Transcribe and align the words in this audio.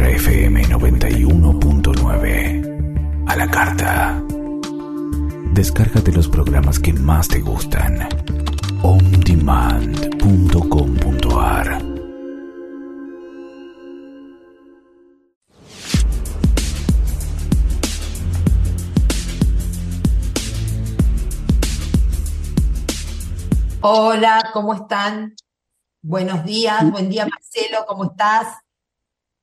Ultra 0.00 0.16
FM 0.16 0.62
91.9. 0.62 3.28
A 3.28 3.36
la 3.36 3.50
carta. 3.50 4.24
Descárgate 5.52 6.10
los 6.10 6.26
programas 6.26 6.78
que 6.78 6.94
más 6.94 7.28
te 7.28 7.40
gustan. 7.40 8.08
ondemand.com.ar 8.82 11.82
Hola, 23.82 24.50
¿cómo 24.54 24.72
están? 24.72 25.34
Buenos 26.00 26.42
días, 26.46 26.90
buen 26.90 27.10
día 27.10 27.26
Marcelo, 27.26 27.84
¿cómo 27.86 28.04
estás? 28.04 28.46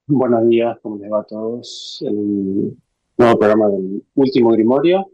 Buenos 0.09 0.47
días, 0.47 0.77
¿cómo 0.81 0.97
les 0.99 1.11
va 1.11 1.19
a 1.19 1.23
todos? 1.25 2.01
El 2.01 2.77
nuevo 3.17 3.37
programa 3.37 3.67
del 3.67 4.05
último 4.15 4.51
Grimorio, 4.51 5.11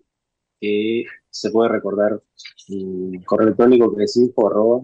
que 0.61 1.05
se 1.31 1.49
puede 1.49 1.69
recordar 1.69 2.21
el 2.69 3.25
correo 3.25 3.47
electrónico 3.47 3.95
que 3.95 4.03
es 4.03 4.15
info 4.17 4.45
arroba 4.45 4.83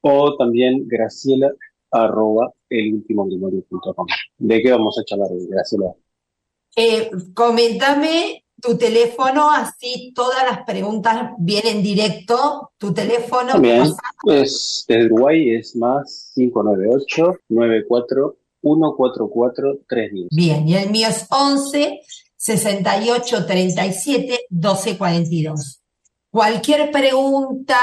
o 0.00 0.36
también 0.38 0.88
graciela 0.88 1.52
arroba. 1.90 2.50
¿De 2.70 4.62
qué 4.62 4.70
vamos 4.70 4.98
a 4.98 5.04
charlar 5.04 5.28
Graciela? 5.50 5.92
Eh, 6.76 7.10
coméntame 7.34 8.42
tu 8.60 8.76
teléfono, 8.76 9.50
así 9.50 10.12
todas 10.14 10.44
las 10.44 10.64
preguntas 10.64 11.32
vienen 11.38 11.82
directo. 11.82 12.72
Tu 12.78 12.92
teléfono. 12.92 13.52
También, 13.52 13.92
es 14.26 14.84
desde 14.86 15.06
Uruguay 15.06 15.50
es 15.50 15.76
más 15.76 16.32
598 16.34 17.38
94 17.48 18.36
144 18.60 19.78
310. 19.88 20.28
Bien, 20.30 20.68
y 20.68 20.76
el 20.76 20.90
mío 20.90 21.08
es 21.08 21.26
11 21.30 22.00
68 22.36 23.46
37 23.46 24.46
12 24.48 24.98
42. 24.98 25.80
Cualquier 26.30 26.90
pregunta, 26.90 27.78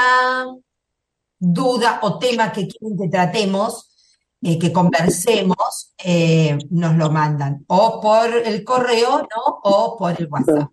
duda 1.38 2.00
o 2.02 2.18
tema 2.18 2.52
que 2.52 2.66
quieren 2.66 2.98
que 2.98 3.08
tratemos, 3.08 3.95
eh, 4.42 4.58
que 4.58 4.72
conversemos, 4.72 5.94
eh, 5.98 6.58
nos 6.70 6.94
lo 6.96 7.10
mandan 7.10 7.64
o 7.68 8.00
por 8.00 8.34
el 8.34 8.62
correo, 8.64 9.20
¿no? 9.20 9.60
O 9.62 9.96
por 9.96 10.20
el 10.20 10.28
WhatsApp. 10.28 10.70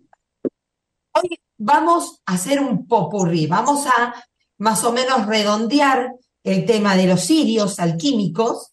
Hoy 1.12 1.38
vamos 1.56 2.20
a 2.26 2.34
hacer 2.34 2.60
un 2.60 2.86
popurrí, 2.86 3.46
vamos 3.46 3.86
a 3.86 4.14
más 4.58 4.84
o 4.84 4.92
menos 4.92 5.26
redondear 5.26 6.12
el 6.42 6.66
tema 6.66 6.94
de 6.94 7.06
los 7.06 7.22
sirios 7.22 7.80
alquímicos, 7.80 8.72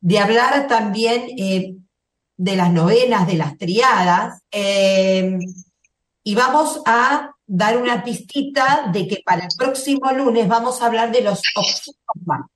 de 0.00 0.18
hablar 0.18 0.68
también 0.68 1.26
eh, 1.36 1.74
de 2.36 2.56
las 2.56 2.72
novenas, 2.72 3.26
de 3.26 3.34
las 3.34 3.58
triadas, 3.58 4.40
y 6.22 6.34
vamos 6.34 6.80
a 6.86 7.34
dar 7.46 7.76
una 7.76 8.04
pistita 8.04 8.88
de 8.92 9.08
que 9.08 9.22
para 9.24 9.42
el 9.42 9.50
próximo 9.58 10.12
lunes 10.12 10.46
vamos 10.46 10.80
a 10.80 10.86
hablar 10.86 11.10
de 11.10 11.22
los 11.22 11.42
mágicos. 11.56 12.50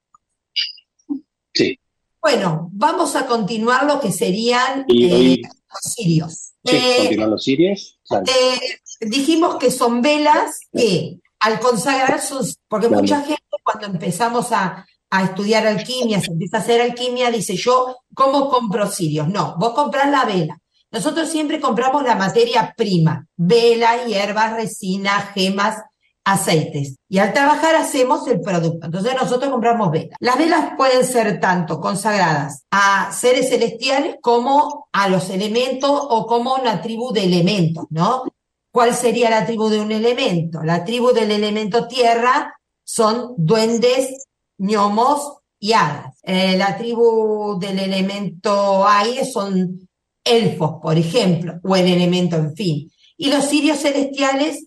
Sí. 1.54 1.78
Bueno, 2.20 2.70
vamos 2.72 3.16
a 3.16 3.26
continuar 3.26 3.84
lo 3.84 4.00
que 4.00 4.10
serían 4.10 4.86
eh, 4.88 5.42
los 5.42 5.92
sirios. 5.92 6.52
Sí, 6.64 6.76
Eh, 6.76 7.16
los 7.16 7.42
sirios. 7.44 7.98
Eh, 8.10 8.58
dijimos 9.00 9.56
que 9.56 9.70
son 9.70 10.00
velas 10.00 10.60
que 10.72 11.20
al 11.40 11.60
consagrar 11.60 12.22
sus, 12.22 12.58
porque 12.68 12.88
mucha 12.88 13.20
gente 13.20 13.42
cuando 13.62 13.86
empezamos 13.86 14.50
a, 14.52 14.86
a 15.10 15.22
estudiar 15.24 15.66
alquimia, 15.66 16.20
se 16.20 16.32
empieza 16.32 16.56
a 16.56 16.60
hacer 16.60 16.80
alquimia, 16.80 17.30
dice 17.30 17.54
yo, 17.56 17.98
¿cómo 18.14 18.48
compro 18.48 18.86
cirios? 18.86 19.28
No, 19.28 19.56
vos 19.58 19.74
comprás 19.74 20.10
la 20.10 20.24
vela. 20.24 20.58
Nosotros 20.90 21.28
siempre 21.28 21.60
compramos 21.60 22.04
la 22.04 22.14
materia 22.14 22.72
prima, 22.76 23.26
vela, 23.36 24.06
hierbas, 24.06 24.54
resina, 24.54 25.20
gemas, 25.34 25.76
aceites. 26.24 26.96
Y 27.08 27.18
al 27.18 27.32
trabajar 27.32 27.76
hacemos 27.76 28.26
el 28.28 28.40
producto. 28.40 28.86
Entonces 28.86 29.14
nosotros 29.20 29.50
compramos 29.50 29.90
velas. 29.90 30.16
Las 30.20 30.38
velas 30.38 30.72
pueden 30.76 31.04
ser 31.04 31.38
tanto 31.38 31.80
consagradas 31.80 32.64
a 32.70 33.12
seres 33.12 33.50
celestiales 33.50 34.16
como 34.22 34.88
a 34.92 35.08
los 35.08 35.30
elementos 35.30 35.90
o 35.92 36.26
como 36.26 36.54
una 36.54 36.80
tribu 36.80 37.12
de 37.12 37.24
elementos, 37.24 37.84
¿no? 37.90 38.24
¿Cuál 38.72 38.94
sería 38.94 39.30
la 39.30 39.46
tribu 39.46 39.68
de 39.68 39.80
un 39.80 39.92
elemento? 39.92 40.62
La 40.62 40.84
tribu 40.84 41.12
del 41.12 41.30
elemento 41.30 41.86
tierra 41.86 42.54
son 42.82 43.34
duendes, 43.36 44.26
gnomos 44.58 45.38
y 45.60 45.74
hadas. 45.74 46.16
Eh, 46.22 46.56
la 46.56 46.76
tribu 46.76 47.58
del 47.60 47.78
elemento 47.78 48.86
aire 48.88 49.24
son 49.24 49.88
elfos, 50.24 50.72
por 50.82 50.96
ejemplo, 50.98 51.60
o 51.62 51.76
el 51.76 51.86
elemento 51.86 52.36
en 52.36 52.54
fin. 52.56 52.90
Y 53.16 53.30
los 53.30 53.44
sirios 53.44 53.78
celestiales 53.78 54.66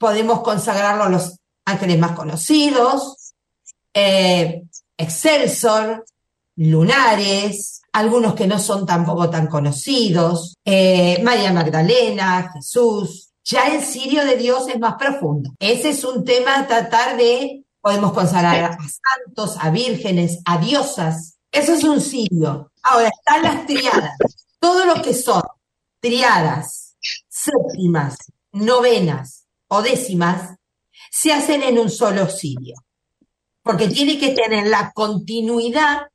podemos 0.00 0.40
consagrarlo 0.40 1.04
a 1.04 1.10
los 1.10 1.36
ángeles 1.66 1.98
más 1.98 2.12
conocidos, 2.12 3.34
eh, 3.92 4.62
Excelsior, 4.96 6.04
lunares, 6.56 7.82
algunos 7.92 8.34
que 8.34 8.46
no 8.46 8.58
son 8.58 8.86
tampoco 8.86 9.30
tan 9.30 9.46
conocidos, 9.46 10.54
eh, 10.64 11.22
María 11.22 11.52
Magdalena, 11.52 12.50
Jesús. 12.52 13.30
Ya 13.44 13.68
el 13.68 13.82
sirio 13.82 14.24
de 14.24 14.36
Dios 14.36 14.68
es 14.68 14.78
más 14.78 14.94
profundo. 14.94 15.50
Ese 15.58 15.90
es 15.90 16.04
un 16.04 16.24
tema 16.24 16.58
a 16.58 16.66
tratar 16.66 17.16
de, 17.16 17.64
podemos 17.80 18.12
consagrar 18.12 18.72
a 18.72 18.78
santos, 18.78 19.56
a 19.58 19.70
vírgenes, 19.70 20.40
a 20.44 20.58
diosas. 20.58 21.38
Eso 21.50 21.72
es 21.74 21.84
un 21.84 22.00
sirio. 22.00 22.70
Ahora 22.82 23.08
están 23.08 23.42
las 23.42 23.66
triadas. 23.66 24.16
Todo 24.58 24.84
lo 24.84 25.02
que 25.02 25.14
son 25.14 25.42
triadas, 26.00 26.96
séptimas, 27.28 28.16
novenas 28.52 29.39
o 29.70 29.82
décimas, 29.82 30.56
se 31.10 31.32
hacen 31.32 31.62
en 31.62 31.78
un 31.78 31.90
solo 31.90 32.28
sirio. 32.28 32.74
Porque 33.62 33.88
tiene 33.88 34.18
que 34.18 34.30
tener 34.30 34.66
la 34.66 34.92
continuidad 34.92 36.08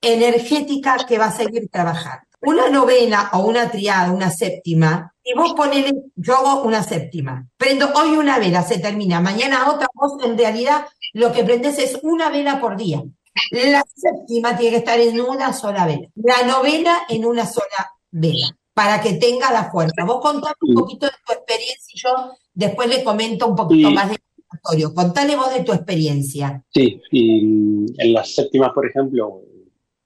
energética 0.00 0.96
que 1.06 1.18
va 1.18 1.26
a 1.26 1.36
seguir 1.36 1.68
trabajando. 1.70 2.26
Una 2.40 2.68
novena 2.68 3.30
o 3.32 3.46
una 3.46 3.70
triada, 3.70 4.12
una 4.12 4.30
séptima, 4.30 5.14
y 5.22 5.34
vos 5.34 5.54
ponele, 5.54 5.92
yo 6.16 6.36
hago 6.36 6.62
una 6.64 6.82
séptima, 6.82 7.46
prendo 7.56 7.90
hoy 7.94 8.10
una 8.10 8.38
vela, 8.38 8.62
se 8.62 8.78
termina, 8.78 9.20
mañana 9.20 9.70
otra, 9.70 9.88
vos 9.94 10.22
en 10.22 10.36
realidad 10.36 10.86
lo 11.14 11.32
que 11.32 11.44
prendes 11.44 11.78
es 11.78 11.98
una 12.02 12.28
vela 12.28 12.60
por 12.60 12.76
día. 12.76 13.02
La 13.50 13.82
séptima 13.96 14.56
tiene 14.56 14.72
que 14.72 14.76
estar 14.78 15.00
en 15.00 15.18
una 15.20 15.54
sola 15.54 15.86
vela, 15.86 16.08
la 16.16 16.42
novena 16.46 16.98
en 17.08 17.24
una 17.24 17.46
sola 17.46 17.92
vela, 18.10 18.54
para 18.74 19.00
que 19.00 19.14
tenga 19.14 19.50
la 19.50 19.70
fuerza. 19.70 20.04
Vos 20.04 20.20
contame 20.20 20.54
un 20.60 20.74
poquito 20.74 21.06
de 21.06 21.12
tu 21.26 21.32
experiencia 21.32 21.92
y 21.94 21.98
yo 21.98 22.36
después 22.54 22.88
le 22.88 23.04
comento 23.04 23.46
un 23.48 23.56
poquito 23.56 23.90
Y- 23.90 23.94
más 23.94 24.10
de 24.10 24.16
laboratorio. 24.38 24.94
Contale 24.94 25.36
vos 25.36 25.52
de 25.54 25.64
tu 25.64 25.72
experiencia. 25.72 26.64
Sí, 26.72 27.00
y 27.10 27.38
en 27.98 28.12
las 28.12 28.34
séptimas, 28.34 28.70
por 28.72 28.86
ejemplo, 28.88 29.42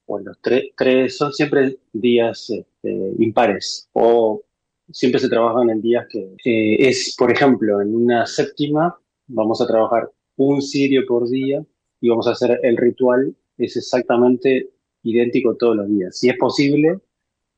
o 0.06 0.18
en 0.18 0.24
los 0.24 0.40
tre- 0.40 0.72
tres, 0.76 1.16
son 1.16 1.32
siempre 1.32 1.78
días 1.92 2.48
este, 2.50 3.12
impares, 3.18 3.88
o 3.92 4.42
siempre 4.90 5.20
se 5.20 5.28
trabajan 5.28 5.68
en 5.68 5.82
días 5.82 6.06
que 6.10 6.34
eh, 6.44 6.88
es, 6.88 7.14
por 7.18 7.30
ejemplo, 7.30 7.80
en 7.82 7.94
una 7.94 8.24
séptima 8.24 8.98
vamos 9.26 9.60
a 9.60 9.66
trabajar 9.66 10.10
un 10.36 10.62
sirio 10.62 11.02
por 11.06 11.28
día 11.28 11.62
y 12.00 12.08
vamos 12.08 12.26
a 12.26 12.30
hacer 12.30 12.58
el 12.62 12.76
ritual, 12.78 13.36
es 13.58 13.76
exactamente 13.76 14.70
idéntico 15.02 15.56
todos 15.56 15.76
los 15.76 15.88
días. 15.90 16.18
Si 16.18 16.28
es 16.30 16.38
posible, 16.38 17.00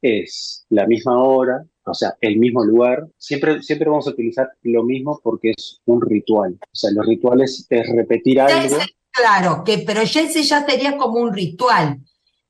es 0.02 0.66
la 0.70 0.86
misma 0.86 1.22
hora, 1.22 1.64
o 1.90 1.94
sea, 1.94 2.16
el 2.20 2.38
mismo 2.38 2.64
lugar. 2.64 3.06
Siempre, 3.18 3.62
siempre 3.62 3.88
vamos 3.88 4.06
a 4.06 4.10
utilizar 4.10 4.48
lo 4.62 4.82
mismo 4.84 5.20
porque 5.22 5.52
es 5.56 5.80
un 5.86 6.00
ritual. 6.00 6.58
O 6.60 6.74
sea, 6.74 6.90
los 6.92 7.06
rituales 7.06 7.66
es 7.68 7.88
repetir 7.94 8.40
algo. 8.40 8.76
claro, 9.10 9.62
que, 9.64 9.78
pero 9.78 10.02
ya 10.02 10.22
ese 10.22 10.42
ya 10.42 10.64
sería 10.64 10.96
como 10.96 11.20
un 11.20 11.32
ritual. 11.32 11.98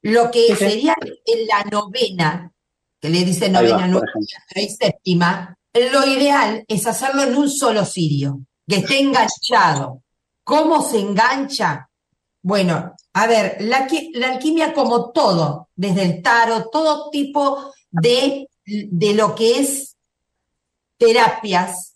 Lo 0.03 0.31
que 0.31 0.55
sería 0.57 0.95
en 1.27 1.47
la 1.47 1.65
novena, 1.71 2.53
que 3.01 3.11
le 3.11 3.25
va, 3.25 3.49
novena, 3.49 3.79
por 3.79 3.89
no, 3.89 3.99
ejemplo. 3.99 4.39
pero 4.49 4.61
hay 4.61 4.69
séptima, 4.69 5.59
lo 5.75 6.07
ideal 6.07 6.65
es 6.67 6.87
hacerlo 6.87 7.23
en 7.23 7.37
un 7.37 7.51
solo 7.51 7.85
cirio, 7.85 8.41
que 8.67 8.77
esté 8.77 9.01
enganchado. 9.01 10.03
¿Cómo 10.43 10.83
se 10.83 11.01
engancha? 11.01 11.89
Bueno, 12.43 12.95
a 13.13 13.27
ver, 13.27 13.59
la 13.61 13.89
alquimia 14.29 14.73
como 14.73 15.11
todo, 15.13 15.69
desde 15.77 16.03
el 16.03 16.23
tarot, 16.23 16.71
todo 16.71 17.11
tipo 17.11 17.73
de, 17.91 18.49
de 18.91 19.15
lo 19.15 19.35
que 19.35 19.61
es 19.61 19.97
terapias, 20.99 21.95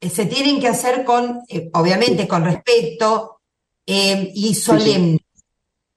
eh, 0.00 0.10
se 0.10 0.26
tienen 0.26 0.60
que 0.60 0.68
hacer 0.68 1.04
con, 1.04 1.42
eh, 1.48 1.70
obviamente, 1.74 2.28
con 2.28 2.44
respeto 2.44 3.40
eh, 3.86 4.30
y 4.34 4.54
solemne. 4.54 5.20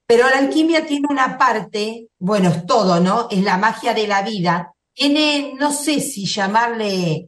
Pero 0.06 0.30
la 0.30 0.38
alquimia 0.38 0.86
tiene 0.86 1.08
una 1.10 1.38
parte, 1.38 2.08
bueno, 2.18 2.50
es 2.50 2.66
todo, 2.66 3.00
¿no? 3.00 3.28
Es 3.30 3.44
la 3.44 3.58
magia 3.58 3.94
de 3.94 4.08
la 4.08 4.22
vida. 4.22 4.74
Tiene, 4.94 5.54
no 5.60 5.72
sé 5.72 6.00
si 6.00 6.26
llamarle 6.26 7.28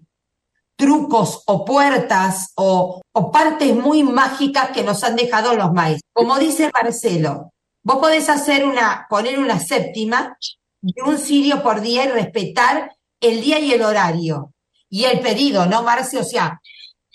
trucos 0.76 1.44
o 1.46 1.66
puertas 1.66 2.54
o, 2.56 3.02
o 3.12 3.32
partes 3.32 3.76
muy 3.76 4.02
mágicas 4.02 4.72
que 4.72 4.84
nos 4.84 5.04
han 5.04 5.18
dejado 5.18 5.54
los 5.56 5.74
maestros. 5.74 6.10
Como 6.14 6.40
dice 6.40 6.72
Marcelo, 6.74 7.52
Vos 7.82 7.98
podés 7.98 8.30
hacer 8.30 8.66
una, 8.66 9.08
poner 9.10 9.40
una 9.40 9.60
séptima 9.60 10.38
de 10.82 11.02
un 11.06 11.18
sirio 11.18 11.62
por 11.62 11.82
día 11.82 12.06
y 12.06 12.10
respetar 12.10 12.92
el 13.20 13.42
día 13.42 13.60
y 13.60 13.72
el 13.72 13.82
horario. 13.82 14.54
Y 14.90 15.04
el 15.04 15.20
pedido, 15.20 15.66
¿no, 15.66 15.84
Marcio? 15.84 16.22
O 16.22 16.24
sea. 16.24 16.60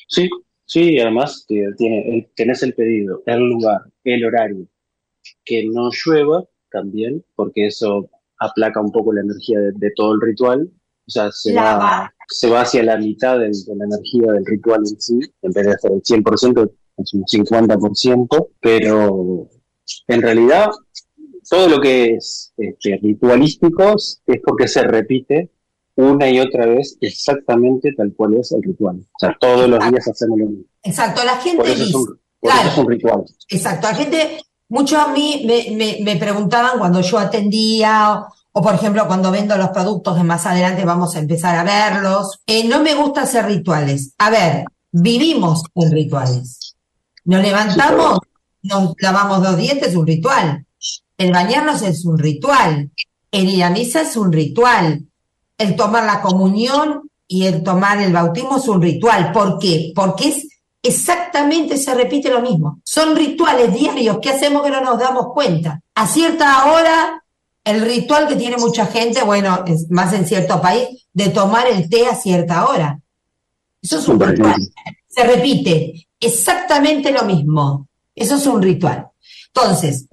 Sí, 0.08 0.28
sí, 0.64 0.98
además 1.00 1.44
tiene, 1.46 2.30
tenés 2.36 2.62
el 2.62 2.74
pedido, 2.74 3.22
el 3.26 3.40
lugar, 3.40 3.80
el 4.04 4.24
horario. 4.24 4.66
Que 5.44 5.66
no 5.66 5.90
llueva 5.90 6.44
también, 6.70 7.24
porque 7.34 7.66
eso 7.66 8.08
aplaca 8.38 8.80
un 8.80 8.92
poco 8.92 9.12
la 9.12 9.22
energía 9.22 9.58
de, 9.60 9.92
todo 9.96 10.14
el 10.14 10.20
ritual. 10.20 10.70
O 11.06 11.10
sea, 11.10 11.30
se 11.32 11.54
va, 11.54 12.12
se 12.28 12.48
va 12.48 12.62
hacia 12.62 12.82
la 12.82 12.96
mitad 12.96 13.38
de, 13.38 13.50
la 13.74 13.84
energía 13.84 14.32
del 14.32 14.46
ritual 14.46 14.80
en 14.80 15.00
sí, 15.00 15.18
en 15.42 15.52
vez 15.52 15.66
de 15.66 15.78
ser 15.78 15.92
el 15.92 16.02
100%, 16.02 16.70
es 16.96 17.14
un 17.14 17.24
50%, 17.24 18.48
pero 18.60 19.48
en 20.08 20.22
realidad 20.22 20.70
todo 21.48 21.68
lo 21.68 21.80
que 21.80 22.14
es 22.14 22.52
este, 22.56 22.98
ritualístico 23.02 23.94
es 23.94 24.40
porque 24.44 24.68
se 24.68 24.82
repite 24.82 25.50
una 25.96 26.28
y 26.28 26.40
otra 26.40 26.66
vez 26.66 26.96
exactamente 27.00 27.92
tal 27.96 28.12
cual 28.14 28.34
es 28.34 28.52
el 28.52 28.62
ritual. 28.62 28.96
O 28.96 29.18
sea, 29.18 29.36
todos 29.38 29.68
los 29.68 29.78
días 29.90 30.08
hacemos 30.08 30.38
lo 30.38 30.46
mismo. 30.46 30.64
Exacto, 30.82 31.24
la 31.24 31.36
gente 31.36 31.74
dice, 31.74 31.92
claro, 32.40 32.68
es 32.68 32.78
un 32.78 32.88
ritual. 32.88 33.24
Exacto, 33.48 33.88
la 33.88 33.94
gente, 33.94 34.40
muchos 34.68 34.98
a 34.98 35.08
mí 35.08 35.44
me, 35.46 36.02
me, 36.02 36.16
preguntaban 36.16 36.78
cuando 36.78 37.00
yo 37.00 37.18
atendía 37.18 38.24
o, 38.52 38.62
por 38.62 38.74
ejemplo 38.74 39.06
cuando 39.06 39.30
vendo 39.30 39.56
los 39.56 39.70
productos 39.70 40.16
que 40.16 40.24
más 40.24 40.46
adelante 40.46 40.84
vamos 40.84 41.14
a 41.14 41.20
empezar 41.20 41.56
a 41.56 41.64
verlos, 41.64 42.40
eh, 42.46 42.66
no 42.66 42.80
me 42.80 42.94
gusta 42.94 43.22
hacer 43.22 43.46
rituales. 43.46 44.14
A 44.18 44.30
ver, 44.30 44.64
vivimos 44.90 45.62
en 45.74 45.90
rituales. 45.92 46.76
Nos 47.24 47.42
levantamos, 47.42 48.18
nos 48.62 48.94
lavamos 48.98 49.42
los 49.42 49.56
dientes, 49.56 49.88
es 49.88 49.96
un 49.96 50.06
ritual. 50.06 50.63
El 51.18 51.32
bañarnos 51.32 51.82
es 51.82 52.04
un 52.04 52.18
ritual. 52.18 52.90
El 53.30 53.48
ir 53.48 53.64
a 53.64 53.70
misa 53.70 54.02
es 54.02 54.16
un 54.16 54.32
ritual 54.32 55.06
el 55.58 55.76
tomar 55.76 56.04
la 56.04 56.20
comunión 56.20 57.10
y 57.26 57.46
el 57.46 57.62
tomar 57.62 58.00
el 58.00 58.12
bautismo 58.12 58.58
es 58.58 58.68
un 58.68 58.82
ritual. 58.82 59.32
¿Por 59.32 59.58
qué? 59.58 59.92
Porque 59.94 60.28
es 60.28 60.48
exactamente, 60.82 61.76
se 61.76 61.94
repite 61.94 62.30
lo 62.30 62.40
mismo. 62.40 62.80
Son 62.84 63.16
rituales 63.16 63.72
diarios 63.72 64.18
que 64.20 64.30
hacemos 64.30 64.62
que 64.62 64.70
no 64.70 64.80
nos 64.80 64.98
damos 64.98 65.28
cuenta. 65.32 65.80
A 65.94 66.06
cierta 66.06 66.72
hora, 66.72 67.24
el 67.64 67.80
ritual 67.82 68.28
que 68.28 68.36
tiene 68.36 68.56
mucha 68.56 68.86
gente, 68.86 69.22
bueno, 69.22 69.64
es 69.66 69.90
más 69.90 70.12
en 70.12 70.26
cierto 70.26 70.60
país, 70.60 71.06
de 71.12 71.28
tomar 71.30 71.66
el 71.68 71.88
té 71.88 72.06
a 72.06 72.14
cierta 72.14 72.66
hora. 72.68 73.00
Eso 73.80 73.98
es 73.98 74.08
un 74.08 74.20
ritual. 74.20 74.60
Se 75.08 75.24
repite 75.24 76.08
exactamente 76.20 77.12
lo 77.12 77.24
mismo. 77.24 77.88
Eso 78.14 78.36
es 78.36 78.46
un 78.46 78.60
ritual. 78.60 79.08
Entonces, 79.54 80.06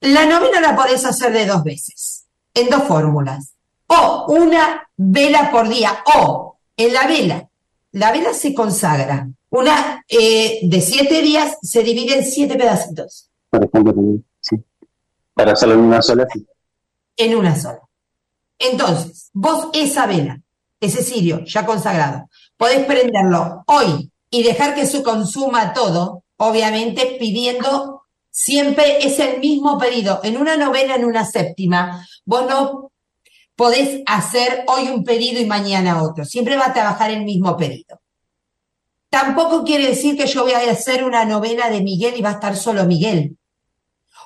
la 0.00 0.26
novena 0.26 0.60
la 0.60 0.76
podés 0.76 1.04
hacer 1.04 1.32
de 1.32 1.46
dos 1.46 1.64
veces, 1.64 2.26
en 2.54 2.68
dos 2.68 2.82
fórmulas 2.84 3.52
o 3.92 4.26
una 4.28 4.88
vela 4.96 5.50
por 5.50 5.68
día, 5.68 6.02
o 6.16 6.56
en 6.76 6.92
la 6.92 7.06
vela, 7.06 7.48
la 7.92 8.12
vela 8.12 8.32
se 8.32 8.54
consagra. 8.54 9.28
Una 9.50 10.04
eh, 10.08 10.60
de 10.62 10.80
siete 10.80 11.20
días 11.20 11.58
se 11.62 11.82
divide 11.82 12.18
en 12.18 12.24
siete 12.24 12.56
pedacitos. 12.56 13.28
Por 13.50 13.64
ejemplo, 13.64 13.94
sí. 14.40 14.56
Para 15.34 15.52
hacerlo 15.52 15.74
en 15.74 15.80
una 15.80 16.00
sola. 16.00 16.26
En 17.16 17.36
una 17.36 17.54
sola. 17.54 17.80
Entonces, 18.58 19.30
vos 19.34 19.68
esa 19.74 20.06
vela, 20.06 20.40
ese 20.80 21.02
cirio 21.02 21.44
ya 21.44 21.66
consagrado, 21.66 22.28
podés 22.56 22.86
prenderlo 22.86 23.64
hoy 23.66 24.10
y 24.30 24.42
dejar 24.42 24.74
que 24.74 24.86
se 24.86 25.02
consuma 25.02 25.74
todo, 25.74 26.22
obviamente 26.38 27.16
pidiendo 27.18 28.01
siempre 28.32 29.06
es 29.06 29.20
el 29.20 29.38
mismo 29.38 29.78
pedido, 29.78 30.20
en 30.24 30.38
una 30.38 30.56
novena, 30.56 30.96
en 30.96 31.04
una 31.04 31.24
séptima. 31.24 32.04
Vos 32.24 32.46
no 32.48 32.90
podés 33.54 34.02
hacer 34.06 34.64
hoy 34.66 34.88
un 34.88 35.04
pedido 35.04 35.40
y 35.40 35.46
mañana 35.46 36.02
otro. 36.02 36.24
Siempre 36.24 36.56
va 36.56 36.66
a 36.66 36.72
trabajar 36.72 37.10
el 37.10 37.24
mismo 37.24 37.56
pedido. 37.56 38.00
Tampoco 39.10 39.62
quiere 39.62 39.88
decir 39.88 40.16
que 40.16 40.26
yo 40.26 40.42
voy 40.42 40.52
a 40.52 40.70
hacer 40.70 41.04
una 41.04 41.24
novena 41.26 41.68
de 41.68 41.82
Miguel 41.82 42.14
y 42.16 42.22
va 42.22 42.30
a 42.30 42.34
estar 42.34 42.56
solo 42.56 42.86
Miguel. 42.86 43.36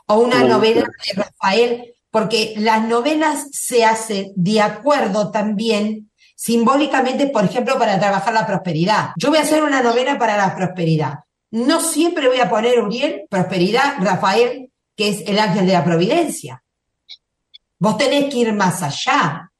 O 0.06 0.20
una 0.20 0.44
novena 0.44 0.82
de 0.82 1.22
Rafael, 1.22 1.94
porque 2.10 2.54
las 2.58 2.86
novenas 2.86 3.48
se 3.50 3.84
hacen 3.84 4.32
de 4.36 4.60
acuerdo 4.60 5.32
también 5.32 6.12
simbólicamente, 6.36 7.26
por 7.26 7.44
ejemplo, 7.44 7.76
para 7.78 7.98
trabajar 7.98 8.32
la 8.32 8.46
prosperidad. 8.46 9.10
Yo 9.16 9.30
voy 9.30 9.38
a 9.38 9.42
hacer 9.42 9.64
una 9.64 9.82
novena 9.82 10.16
para 10.16 10.36
la 10.36 10.54
prosperidad. 10.54 11.25
No 11.50 11.80
siempre 11.80 12.28
voy 12.28 12.40
a 12.40 12.48
poner 12.48 12.80
Uriel, 12.80 13.26
prosperidad, 13.30 13.96
Rafael, 14.00 14.70
que 14.96 15.08
es 15.08 15.20
el 15.26 15.38
ángel 15.38 15.66
de 15.66 15.72
la 15.72 15.84
providencia. 15.84 16.62
Vos 17.78 17.98
tenés 17.98 18.32
que 18.32 18.38
ir 18.38 18.52
más 18.52 18.82
allá. 18.82 19.52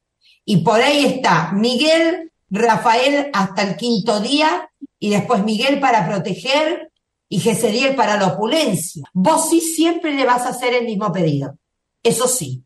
Y 0.43 0.57
por 0.57 0.81
ahí 0.81 1.05
está 1.05 1.51
Miguel, 1.53 2.31
Rafael 2.49 3.29
hasta 3.33 3.63
el 3.63 3.75
quinto 3.75 4.19
día, 4.19 4.69
y 4.99 5.09
después 5.09 5.43
Miguel 5.43 5.79
para 5.79 6.07
proteger 6.07 6.91
y 7.29 7.39
Gesediel 7.39 7.95
para 7.95 8.17
la 8.17 8.27
opulencia. 8.27 9.03
Vos 9.13 9.49
sí 9.49 9.61
siempre 9.61 10.13
le 10.13 10.25
vas 10.25 10.45
a 10.45 10.49
hacer 10.49 10.73
el 10.73 10.85
mismo 10.85 11.11
pedido. 11.11 11.57
Eso 12.01 12.27
sí. 12.27 12.63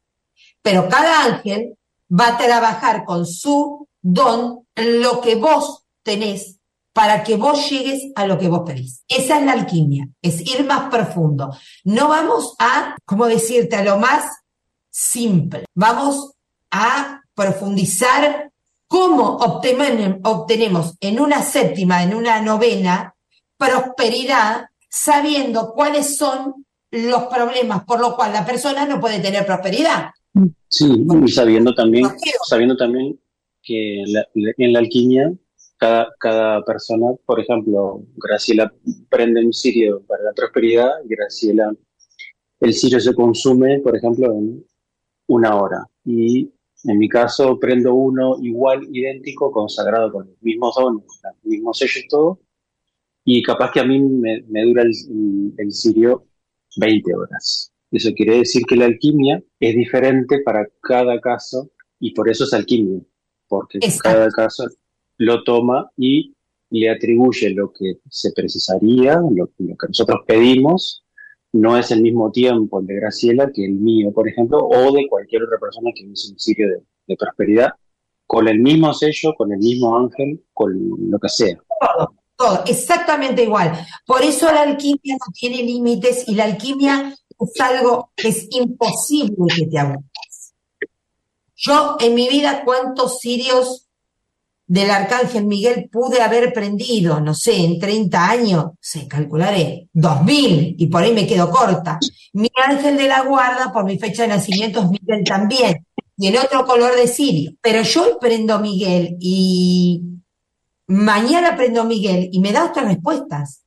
Pero 0.61 0.87
cada 0.87 1.25
ángel 1.25 1.77
va 2.09 2.29
a 2.29 2.37
trabajar 2.37 3.03
con 3.05 3.25
su 3.25 3.87
don 4.01 4.67
lo 4.75 5.21
que 5.21 5.35
vos 5.35 5.85
tenés 6.03 6.59
para 6.93 7.23
que 7.23 7.35
vos 7.35 7.69
llegues 7.69 8.11
a 8.15 8.25
lo 8.27 8.37
que 8.37 8.49
vos 8.49 8.63
pedís. 8.65 9.03
Esa 9.07 9.39
es 9.39 9.45
la 9.45 9.53
alquimia, 9.53 10.09
es 10.21 10.41
ir 10.41 10.65
más 10.65 10.89
profundo. 10.89 11.55
No 11.83 12.09
vamos 12.09 12.55
a, 12.59 12.95
¿cómo 13.05 13.27
decirte?, 13.27 13.75
a 13.77 13.83
lo 13.83 13.97
más 13.97 14.25
simple. 14.89 15.65
Vamos 15.73 16.33
a 16.69 17.21
profundizar 17.33 18.51
cómo 18.87 19.37
obtenemos 19.37 20.95
en 20.99 21.19
una 21.21 21.41
séptima, 21.41 22.03
en 22.03 22.13
una 22.13 22.41
novena, 22.41 23.15
prosperidad, 23.57 24.65
sabiendo 24.89 25.71
cuáles 25.73 26.17
son 26.17 26.65
los 26.91 27.23
problemas 27.23 27.85
por 27.85 28.01
los 28.01 28.15
cuales 28.15 28.33
la 28.33 28.45
persona 28.45 28.85
no 28.85 28.99
puede 28.99 29.19
tener 29.19 29.45
prosperidad. 29.45 30.11
Sí, 30.67 31.05
y 31.25 31.31
sabiendo 31.31 31.73
también, 31.73 32.09
sabiendo 32.47 32.75
también 32.75 33.17
que 33.63 34.03
en 34.03 34.73
la 34.73 34.79
alquimia 34.79 35.31
cada, 35.81 36.13
cada 36.19 36.63
persona, 36.63 37.07
por 37.25 37.39
ejemplo, 37.39 38.03
Graciela 38.15 38.71
prende 39.09 39.43
un 39.43 39.51
sirio 39.51 40.03
para 40.07 40.25
la 40.25 40.31
prosperidad, 40.33 40.91
Graciela, 41.05 41.73
el 42.59 42.73
sirio 42.75 42.99
se 42.99 43.15
consume, 43.15 43.79
por 43.79 43.97
ejemplo, 43.97 44.31
en 44.31 44.63
una 45.25 45.59
hora. 45.59 45.83
Y 46.05 46.51
en 46.83 46.99
mi 46.99 47.09
caso 47.09 47.57
prendo 47.59 47.95
uno 47.95 48.35
igual, 48.43 48.87
idéntico, 48.91 49.51
consagrado 49.51 50.11
con 50.11 50.27
los 50.27 50.41
mismos 50.43 50.75
dones, 50.75 51.03
los 51.23 51.43
mismos 51.43 51.79
sellos 51.79 52.03
y 52.05 52.07
todo. 52.07 52.39
Y 53.25 53.41
capaz 53.41 53.71
que 53.71 53.79
a 53.79 53.83
mí 53.83 53.99
me, 53.99 54.43
dura 54.63 54.83
el, 54.83 54.91
el, 55.57 55.71
sirio 55.71 56.27
20 56.77 57.15
horas. 57.15 57.73
Eso 57.89 58.11
quiere 58.15 58.37
decir 58.37 58.63
que 58.67 58.75
la 58.75 58.85
alquimia 58.85 59.41
es 59.59 59.75
diferente 59.75 60.41
para 60.45 60.67
cada 60.79 61.19
caso 61.19 61.71
y 61.99 62.13
por 62.13 62.29
eso 62.29 62.43
es 62.43 62.53
alquimia, 62.53 63.01
porque 63.47 63.79
cada 64.03 64.29
caso 64.29 64.67
lo 65.21 65.43
toma 65.43 65.91
y 65.97 66.33
le 66.71 66.89
atribuye 66.89 67.49
lo 67.51 67.71
que 67.71 67.99
se 68.09 68.31
precisaría, 68.31 69.21
lo 69.29 69.47
que 69.47 69.75
nosotros 69.87 70.21
pedimos 70.25 71.03
no 71.53 71.77
es 71.77 71.91
el 71.91 72.01
mismo 72.01 72.31
tiempo 72.31 72.79
el 72.79 72.87
de 72.87 72.95
Graciela 72.95 73.51
que 73.51 73.65
el 73.65 73.73
mío, 73.73 74.11
por 74.13 74.27
ejemplo, 74.27 74.59
o 74.65 74.91
de 74.93 75.07
cualquier 75.07 75.43
otra 75.43 75.59
persona 75.59 75.91
que 75.93 76.03
hizo 76.03 76.31
un 76.31 76.39
sitio 76.39 76.67
de, 76.69 77.15
prosperidad, 77.17 77.71
con 78.25 78.47
el 78.47 78.59
mismo 78.59 78.93
sello, 78.93 79.33
con 79.37 79.51
el 79.51 79.59
mismo 79.59 79.97
ángel, 79.97 80.41
con 80.53 80.71
lo 81.11 81.19
que 81.19 81.27
sea. 81.27 81.57
Todo, 81.81 82.13
todo, 82.37 82.63
exactamente 82.65 83.43
igual. 83.43 83.73
Por 84.05 84.21
eso 84.21 84.45
la 84.45 84.61
alquimia 84.61 85.17
no 85.19 85.33
tiene 85.33 85.61
límites 85.61 86.23
y 86.29 86.35
la 86.35 86.45
alquimia 86.45 87.13
es 87.37 87.59
algo 87.59 88.11
que 88.15 88.29
es 88.29 88.47
imposible 88.51 89.35
que 89.53 89.67
te 89.67 89.77
aguantes. 89.77 90.53
Yo 91.53 91.97
en 91.99 92.15
mi 92.15 92.29
vida, 92.29 92.63
¿cuántos 92.63 93.19
sirios 93.19 93.90
del 94.71 94.89
Arcángel 94.89 95.47
Miguel 95.47 95.89
pude 95.91 96.21
haber 96.21 96.53
prendido, 96.53 97.19
no 97.19 97.33
sé, 97.33 97.57
en 97.57 97.77
30 97.77 98.29
años, 98.29 98.65
se 98.79 99.05
calcularé, 99.05 99.89
2000, 99.91 100.75
y 100.77 100.87
por 100.87 101.03
ahí 101.03 101.13
me 101.13 101.27
quedo 101.27 101.51
corta. 101.51 101.99
Mi 102.31 102.49
ángel 102.55 102.95
de 102.95 103.09
la 103.09 103.23
guarda, 103.23 103.73
por 103.73 103.83
mi 103.83 103.99
fecha 103.99 104.21
de 104.21 104.29
nacimiento, 104.29 104.79
es 104.79 104.89
Miguel 104.89 105.25
también, 105.25 105.85
y 106.15 106.27
el 106.27 106.37
otro 106.37 106.65
color 106.65 106.95
de 106.95 107.09
Sirio. 107.09 107.51
Pero 107.59 107.81
yo 107.81 108.17
prendo 108.17 108.59
Miguel 108.59 109.17
y 109.19 110.03
mañana 110.87 111.57
prendo 111.57 111.83
Miguel 111.83 112.29
y 112.31 112.39
me 112.39 112.53
da 112.53 112.63
otras 112.63 112.85
respuestas. 112.85 113.63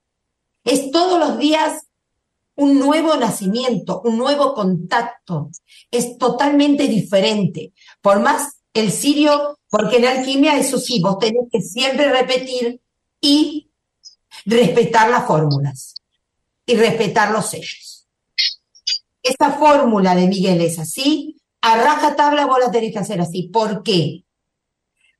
Es 0.64 0.90
todos 0.90 1.18
los 1.18 1.36
días 1.38 1.82
un 2.54 2.78
nuevo 2.78 3.14
nacimiento, 3.16 4.00
un 4.06 4.16
nuevo 4.16 4.54
contacto. 4.54 5.50
Es 5.90 6.16
totalmente 6.16 6.88
diferente. 6.88 7.74
Por 8.00 8.20
más 8.20 8.62
el 8.72 8.90
sirio 8.90 9.58
porque 9.76 9.96
en 9.96 10.04
alquimia, 10.04 10.56
eso 10.56 10.78
sí, 10.78 11.00
vos 11.00 11.18
tenés 11.18 11.48
que 11.50 11.60
siempre 11.60 12.08
repetir 12.08 12.80
y 13.20 13.72
respetar 14.46 15.10
las 15.10 15.26
fórmulas 15.26 15.94
y 16.64 16.76
respetar 16.76 17.32
los 17.32 17.50
sellos. 17.50 18.06
esa 19.20 19.50
fórmula 19.54 20.14
de 20.14 20.28
Miguel 20.28 20.60
es 20.60 20.78
así, 20.78 21.42
a 21.60 21.76
raja 21.76 22.14
tabla 22.14 22.46
vos 22.46 22.60
la 22.60 22.70
tenés 22.70 22.92
que 22.92 23.00
hacer 23.00 23.20
así. 23.20 23.48
¿Por 23.48 23.82
qué? 23.82 24.24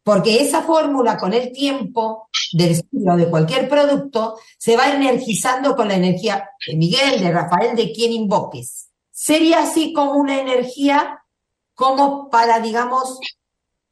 Porque 0.05 0.41
esa 0.41 0.63
fórmula 0.63 1.19
con 1.19 1.35
el 1.35 1.51
tiempo 1.51 2.29
del 2.53 2.71
estudio 2.71 3.17
de 3.17 3.29
cualquier 3.29 3.69
producto 3.69 4.39
se 4.57 4.77
va 4.77 4.95
energizando 4.95 5.75
con 5.75 5.89
la 5.89 5.97
energía 5.97 6.49
de 6.65 6.77
Miguel, 6.77 7.21
de 7.21 7.33
Rafael, 7.33 7.75
de 7.75 7.91
quien 7.91 8.13
invoques. 8.13 8.91
Sería 9.11 9.65
así 9.65 9.93
como 9.93 10.13
una 10.13 10.41
energía 10.41 11.25
como 11.75 12.31
para, 12.31 12.61
digamos, 12.61 13.19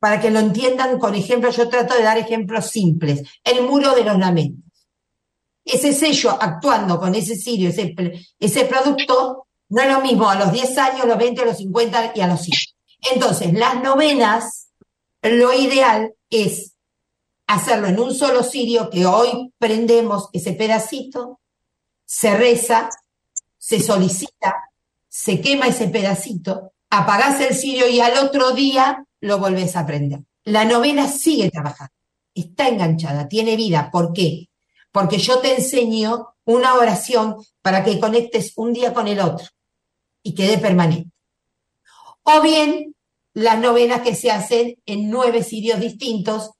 para 0.02 0.21
que 0.21 0.32
lo 0.32 0.40
entiendan 0.40 0.99
con 0.99 1.14
ejemplos, 1.14 1.56
yo 1.56 1.68
trato 1.68 1.94
de 1.94 2.02
dar 2.02 2.18
ejemplos 2.18 2.66
simples. 2.66 3.23
El 3.44 3.62
muro 3.62 3.94
de 3.94 4.02
los 4.02 4.18
lamentos. 4.18 4.85
Ese 5.64 5.92
sello 5.92 6.30
actuando 6.30 6.99
con 6.99 7.14
ese 7.14 7.37
sirio, 7.37 7.68
ese, 7.68 7.94
ese 8.40 8.64
producto, 8.64 9.47
no 9.68 9.80
es 9.80 9.88
lo 9.88 10.00
mismo 10.00 10.28
a 10.28 10.35
los 10.35 10.50
10 10.50 10.78
años, 10.78 11.06
los 11.06 11.16
20, 11.16 11.42
a 11.42 11.44
los 11.44 11.56
50 11.59 12.12
y 12.16 12.21
a 12.21 12.26
los 12.26 12.42
100. 12.42 12.59
Entonces, 13.12 13.52
las 13.52 13.80
novenas, 13.80 14.71
lo 15.23 15.52
ideal 15.52 16.12
es 16.30 16.73
hacerlo 17.47 17.87
en 17.87 18.00
un 18.00 18.12
solo 18.12 18.42
sirio, 18.42 18.90
que 18.90 19.06
hoy 19.06 19.52
prendemos 19.56 20.30
ese 20.32 20.54
pedacito, 20.54 21.38
se 22.04 22.37
reza, 22.37 22.90
se 23.56 23.78
solicita, 23.78 24.68
se 25.09 25.40
quema 25.40 25.68
ese 25.68 25.87
pedacito, 25.87 26.73
apagás 26.90 27.40
el 27.40 27.54
sirio 27.54 27.88
y 27.88 28.00
al 28.00 28.18
otro 28.18 28.50
día 28.50 29.06
lo 29.23 29.38
volvés 29.38 29.76
a 29.76 29.87
prender. 29.87 30.21
La 30.45 30.64
novena 30.64 31.09
sigue 31.09 31.50
trabajando, 31.50 31.95
está 32.35 32.69
enganchada, 32.69 33.29
tiene 33.29 33.57
vida. 33.57 33.88
¿Por 33.91 34.12
qué? 34.12 34.49
Porque 34.91 35.19
yo 35.19 35.38
te 35.38 35.55
enseño 35.55 36.35
una 36.45 36.75
oración 36.75 37.37
para 37.62 37.85
que 37.85 37.99
conectes 37.99 38.52
un 38.57 38.73
día 38.73 38.93
con 38.93 39.09
el 39.09 39.21
otro 39.21 39.47
y 40.23 40.35
quede 40.35 40.59
permanente. 40.59 41.11
O 42.25 42.43
bien 42.43 42.95
las 43.35 43.59
novenas 43.59 44.02
que 44.02 44.14
se 44.14 44.31
hacen 44.31 44.76
en 44.85 45.09
nueve 45.09 45.43
sirios 45.43 45.81
distintos, 45.81 46.50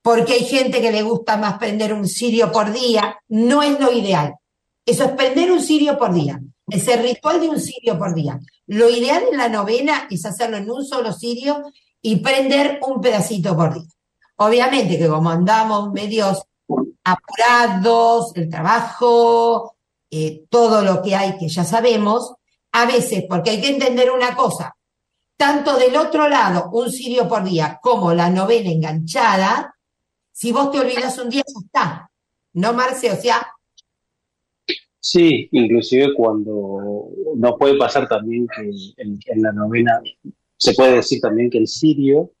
porque 0.00 0.34
hay 0.34 0.44
gente 0.44 0.80
que 0.80 0.92
le 0.92 1.02
gusta 1.02 1.36
más 1.36 1.58
prender 1.58 1.92
un 1.92 2.06
sirio 2.06 2.52
por 2.52 2.72
día, 2.72 3.18
no 3.28 3.62
es 3.62 3.78
lo 3.80 3.92
ideal. 3.92 4.34
Eso 4.86 5.04
es 5.04 5.10
prender 5.12 5.50
un 5.50 5.60
sirio 5.60 5.98
por 5.98 6.14
día, 6.14 6.40
es 6.68 6.86
el 6.88 7.02
ritual 7.02 7.40
de 7.40 7.48
un 7.48 7.60
sirio 7.60 7.98
por 7.98 8.14
día. 8.14 8.38
Lo 8.66 8.88
ideal 8.88 9.24
en 9.30 9.38
la 9.38 9.48
novena 9.48 10.06
es 10.10 10.24
hacerlo 10.24 10.56
en 10.56 10.70
un 10.70 10.84
solo 10.84 11.12
sirio 11.12 11.62
y 12.06 12.16
prender 12.16 12.80
un 12.86 13.00
pedacito 13.00 13.56
por 13.56 13.72
día. 13.72 13.88
Obviamente 14.36 14.98
que 14.98 15.08
como 15.08 15.30
andamos 15.30 15.90
medios 15.90 16.42
apurados, 17.02 18.36
el 18.36 18.50
trabajo, 18.50 19.74
eh, 20.10 20.44
todo 20.50 20.82
lo 20.82 21.00
que 21.00 21.16
hay 21.16 21.38
que 21.38 21.48
ya 21.48 21.64
sabemos, 21.64 22.34
a 22.72 22.84
veces, 22.84 23.24
porque 23.26 23.50
hay 23.50 23.60
que 23.62 23.70
entender 23.70 24.10
una 24.10 24.36
cosa, 24.36 24.76
tanto 25.34 25.78
del 25.78 25.96
otro 25.96 26.28
lado, 26.28 26.68
un 26.72 26.92
sirio 26.92 27.26
por 27.26 27.42
día, 27.42 27.78
como 27.82 28.12
la 28.12 28.28
novena 28.28 28.70
enganchada, 28.70 29.74
si 30.30 30.52
vos 30.52 30.70
te 30.70 30.80
olvidas 30.80 31.16
un 31.18 31.30
día, 31.30 31.42
ya 31.46 31.60
está. 31.64 32.10
¿No, 32.52 32.74
Marce? 32.74 33.12
O 33.12 33.16
sea... 33.16 33.46
Sí, 35.00 35.48
inclusive 35.52 36.14
cuando 36.14 37.08
no 37.36 37.56
puede 37.56 37.78
pasar 37.78 38.06
también 38.08 38.46
que 38.48 38.70
en, 38.96 39.42
la 39.42 39.52
novena 39.52 40.02
se 40.64 40.72
puede 40.72 40.96
decir 40.96 41.20
también 41.20 41.50
que 41.50 41.58
el 41.58 41.68
sirio 41.68 42.32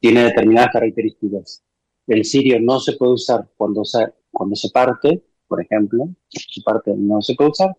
tiene 0.00 0.24
determinadas 0.24 0.70
características. 0.70 1.64
El 2.06 2.22
sirio 2.26 2.60
no 2.60 2.78
se 2.78 2.92
puede 2.92 3.12
usar 3.12 3.48
cuando 3.56 3.86
se, 3.86 4.06
cuando 4.30 4.54
se 4.54 4.68
parte, 4.68 5.24
por 5.46 5.62
ejemplo, 5.62 6.10
su 6.28 6.62
parte 6.62 6.92
no 6.94 7.22
se 7.22 7.34
puede 7.34 7.50
usar, 7.50 7.74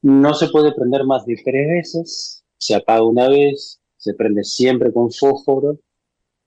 no 0.00 0.32
se 0.32 0.48
puede 0.48 0.72
prender 0.72 1.04
más 1.04 1.26
de 1.26 1.36
tres 1.44 1.68
veces, 1.68 2.42
se 2.56 2.74
apaga 2.74 3.04
una 3.04 3.28
vez, 3.28 3.82
se 3.98 4.14
prende 4.14 4.42
siempre 4.44 4.90
con 4.90 5.12
fósforo, 5.12 5.78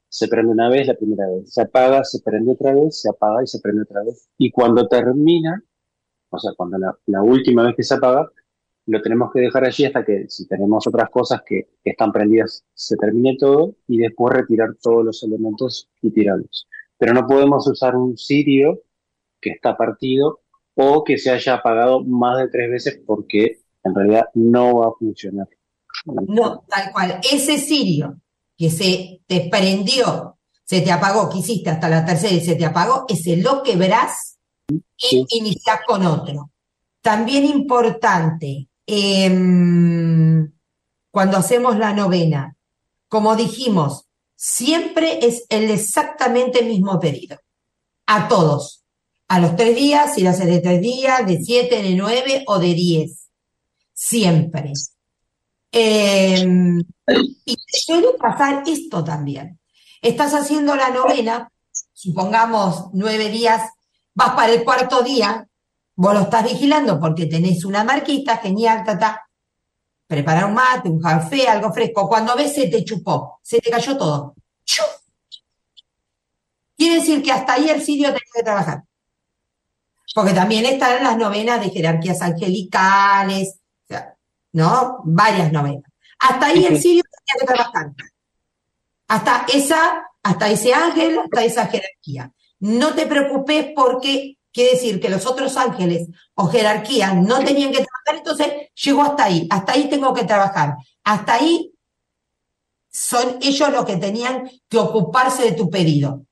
se 0.07 0.27
prende 0.27 0.51
una 0.51 0.69
vez 0.69 0.87
la 0.87 0.95
primera 0.95 1.27
vez, 1.29 1.53
se 1.53 1.61
apaga, 1.61 2.03
se 2.03 2.19
prende 2.21 2.53
otra 2.53 2.73
vez, 2.73 2.99
se 2.99 3.09
apaga 3.09 3.43
y 3.43 3.47
se 3.47 3.59
prende 3.59 3.83
otra 3.83 4.03
vez. 4.03 4.27
Y 4.39 4.49
cuando 4.49 4.87
termina, 4.87 5.63
o 6.31 6.39
sea, 6.39 6.53
cuando 6.57 6.79
la, 6.79 7.21
última 7.21 7.67
vez 7.67 7.75
que 7.75 7.83
se 7.83 7.93
apaga, 7.93 8.31
lo 8.89 9.01
tenemos 9.01 9.31
que 9.31 9.41
dejar 9.41 9.65
allí 9.65 9.85
hasta 9.85 10.03
que 10.03 10.25
si 10.29 10.47
tenemos 10.47 10.87
otras 10.87 11.09
cosas 11.09 11.41
que, 11.45 11.67
están 11.83 12.11
prendidas, 12.11 12.63
se 12.73 12.95
termine 12.97 13.35
todo 13.39 13.75
y 13.87 13.97
después 13.97 14.35
retirar 14.35 14.75
todos 14.81 15.03
los 15.03 15.23
elementos 15.23 15.89
y 16.01 16.11
tirarlos. 16.11 16.67
Pero 16.97 17.13
no 17.13 17.25
podemos 17.25 17.67
usar 17.67 17.95
un 17.95 18.17
sirio 18.17 18.81
que 19.41 19.51
está 19.51 19.75
partido 19.75 20.41
o 20.75 21.03
que 21.03 21.17
se 21.17 21.31
haya 21.31 21.55
apagado 21.55 22.03
más 22.03 22.37
de 22.39 22.47
tres 22.49 22.69
veces 22.69 23.01
porque 23.05 23.59
en 23.83 23.95
realidad 23.95 24.25
no 24.33 24.79
va 24.79 24.87
a 24.87 24.93
funcionar. 24.97 25.47
No, 26.05 26.63
tal 26.67 26.91
cual. 26.91 27.19
Ese 27.31 27.57
sirio 27.57 28.19
que 28.57 28.69
se 28.69 29.21
te 29.25 29.49
prendió, 29.49 30.37
se 30.63 30.81
te 30.81 30.91
apagó, 30.91 31.29
que 31.29 31.39
hiciste 31.39 31.69
hasta 31.69 31.89
la 31.89 32.05
tercera 32.05 32.33
y 32.33 32.41
se 32.41 32.55
te 32.55 32.65
apagó, 32.65 33.05
ese 33.07 33.37
lo 33.37 33.63
quebrás 33.63 34.37
y 34.69 35.25
iniciás 35.29 35.81
con 35.87 36.05
otro. 36.05 36.51
También 37.01 37.45
importante, 37.45 38.68
em, 38.89 40.51
cuando 41.11 41.37
hacemos 41.37 41.77
la 41.77 41.93
novena, 41.93 42.55
como 43.07 43.35
dijimos, 43.35 44.05
siempre 44.35 45.25
es 45.25 45.45
el 45.49 45.69
exactamente 45.69 46.63
mismo 46.63 46.99
pedido. 46.99 47.37
A 48.05 48.27
todos. 48.27 48.83
A 49.27 49.39
los 49.39 49.55
tres 49.55 49.75
días, 49.75 50.15
si 50.15 50.21
lo 50.21 50.31
haces 50.31 50.47
de 50.47 50.59
tres 50.59 50.81
días, 50.81 51.27
de 51.27 51.43
siete, 51.43 51.83
de 51.83 51.95
nueve 51.95 52.43
o 52.47 52.57
de 52.57 52.73
diez. 52.73 53.29
Siempre. 53.93 54.73
Em, 55.71 56.79
y 57.45 57.57
suele 57.67 58.13
pasar 58.17 58.63
esto 58.65 59.03
también. 59.03 59.59
Estás 60.01 60.33
haciendo 60.33 60.75
la 60.75 60.89
novena, 60.89 61.51
supongamos 61.93 62.85
nueve 62.93 63.29
días, 63.29 63.69
vas 64.15 64.31
para 64.31 64.53
el 64.53 64.63
cuarto 64.63 65.01
día, 65.03 65.48
vos 65.99 66.13
lo 66.13 66.21
estás 66.21 66.45
vigilando 66.45 66.97
porque 66.97 67.25
tenés 67.25 67.65
una 67.65 67.83
marquita, 67.83 68.37
genial, 68.37 68.85
ta, 68.85 69.27
Preparar 70.07 70.45
un 70.45 70.53
mate, 70.53 70.87
un 70.87 70.99
café, 70.99 71.47
algo 71.47 71.73
fresco. 71.73 72.07
Cuando 72.07 72.35
ves 72.37 72.55
se 72.55 72.67
te 72.67 72.85
chupó, 72.85 73.39
se 73.43 73.59
te 73.59 73.69
cayó 73.69 73.97
todo. 73.97 74.33
Quiere 76.77 76.95
decir 76.95 77.21
que 77.21 77.33
hasta 77.33 77.53
ahí 77.53 77.69
el 77.69 77.81
sirio 77.83 78.07
tenía 78.07 78.21
que 78.33 78.43
trabajar. 78.43 78.83
Porque 80.15 80.33
también 80.33 80.65
están 80.65 81.03
las 81.03 81.17
novenas 81.17 81.59
de 81.59 81.69
jerarquías 81.69 82.21
angelicales, 82.21 83.59
¿no? 84.53 85.01
Varias 85.03 85.51
novenas. 85.51 85.91
Hasta 86.17 86.45
ahí 86.45 86.65
el 86.65 86.81
sirio 86.81 87.03
tenía 87.03 87.39
que 87.41 87.53
trabajar. 87.53 87.91
Hasta 89.09 89.45
esa, 89.53 90.07
hasta 90.23 90.49
ese 90.49 90.73
ángel, 90.73 91.19
hasta 91.19 91.43
esa 91.43 91.67
jerarquía. 91.67 92.31
No 92.61 92.95
te 92.95 93.05
preocupes 93.05 93.73
porque 93.75 94.38
quiere 94.59 94.73
decir 94.73 94.99
que 94.99 95.07
los 95.07 95.25
otros 95.25 95.55
ángeles 95.55 96.09
o 96.35 96.47
jerarquías 96.47 97.15
no 97.15 97.39
tenían 97.39 97.71
que 97.71 97.85
trabajar, 97.85 98.17
entonces 98.17 98.47
llegó 98.83 99.03
hasta 99.03 99.23
ahí, 99.23 99.47
hasta 99.49 99.71
ahí 99.71 99.89
tengo 99.89 100.13
que 100.13 100.25
trabajar, 100.25 100.75
hasta 101.05 101.35
ahí 101.35 101.73
son 102.89 103.37
ellos 103.41 103.71
los 103.71 103.85
que 103.85 103.95
tenían 103.95 104.49
que 104.67 104.77
ocuparse 104.77 105.43
de 105.43 105.51
tu 105.53 105.69
pedido. 105.69 106.25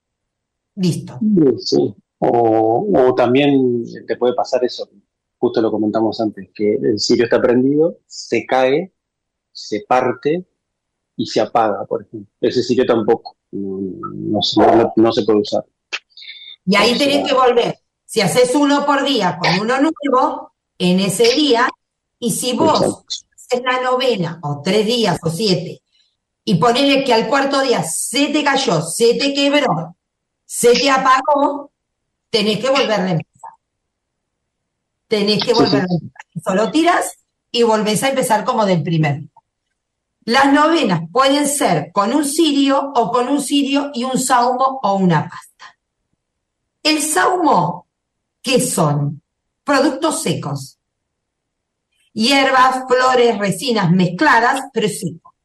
Listo. 0.75 1.17
Sí. 1.59 1.95
O, 2.19 2.85
o 2.93 3.15
también 3.15 3.85
te 4.05 4.17
puede 4.17 4.33
pasar 4.33 4.61
eso, 4.65 4.89
justo 5.37 5.61
lo 5.61 5.71
comentamos 5.71 6.19
antes, 6.19 6.49
que 6.53 6.73
el 6.73 6.99
cirio 6.99 7.23
está 7.23 7.39
prendido, 7.41 7.99
se 8.07 8.45
cae, 8.45 8.91
se 9.53 9.85
parte 9.87 10.45
y 11.15 11.25
se 11.27 11.39
apaga, 11.39 11.85
por 11.85 12.01
ejemplo. 12.01 12.29
Ese 12.41 12.61
cirio 12.61 12.85
tampoco, 12.85 13.37
no, 13.53 14.41
se 14.41 15.23
puede 15.23 15.39
usar. 15.39 15.63
Y 16.65 16.75
ahí 16.75 16.97
tenés 16.97 17.25
que 17.25 17.33
volver. 17.33 17.76
Si 18.07 18.21
haces 18.21 18.55
uno 18.55 18.85
por 18.85 19.03
día 19.03 19.37
con 19.37 19.59
uno 19.59 19.75
nuevo, 19.79 20.53
en 20.77 21.01
ese 21.01 21.35
día, 21.35 21.67
y 22.19 22.31
si 22.31 22.53
vos 22.53 23.03
haces 23.35 23.61
la 23.65 23.81
novena, 23.81 24.39
o 24.41 24.61
tres 24.63 24.85
días, 24.85 25.19
o 25.21 25.29
siete, 25.29 25.81
y 26.45 26.55
ponele 26.55 27.03
que 27.03 27.13
al 27.13 27.27
cuarto 27.27 27.61
día 27.61 27.83
se 27.83 28.27
te 28.29 28.45
cayó, 28.45 28.81
se 28.81 29.15
te 29.15 29.33
quebró, 29.33 29.97
se 30.45 30.71
te 30.71 30.89
apagó, 30.89 31.71
tenés 32.29 32.59
que 32.59 32.69
volverle 32.69 33.11
a 33.11 33.19
tenés 35.09 35.43
que 35.43 35.53
volver 35.53 35.81
a 35.81 35.87
empezar. 35.89 36.43
Solo 36.43 36.71
tiras 36.71 37.17
y 37.51 37.63
volvés 37.63 38.03
a 38.03 38.09
empezar 38.09 38.45
como 38.45 38.65
del 38.65 38.83
primer. 38.83 39.23
Las 40.23 40.51
novenas 40.51 41.01
pueden 41.11 41.47
ser 41.47 41.91
con 41.91 42.13
un 42.13 42.25
cirio 42.25 42.91
o 42.95 43.11
con 43.11 43.27
un 43.27 43.41
cirio 43.41 43.91
y 43.93 44.03
un 44.05 44.17
saumo 44.17 44.79
o 44.83 44.95
una 44.95 45.29
pasta. 45.29 45.77
El 46.83 47.01
saumo, 47.01 47.86
¿qué 48.47 48.61
son? 48.61 49.21
Productos 49.65 50.21
secos. 50.23 50.79
Hierbas, 52.13 52.85
flores, 52.87 53.37
resinas 53.37 53.91
mezcladas, 53.91 54.61
pero 54.73 54.87
seco. 54.87 55.35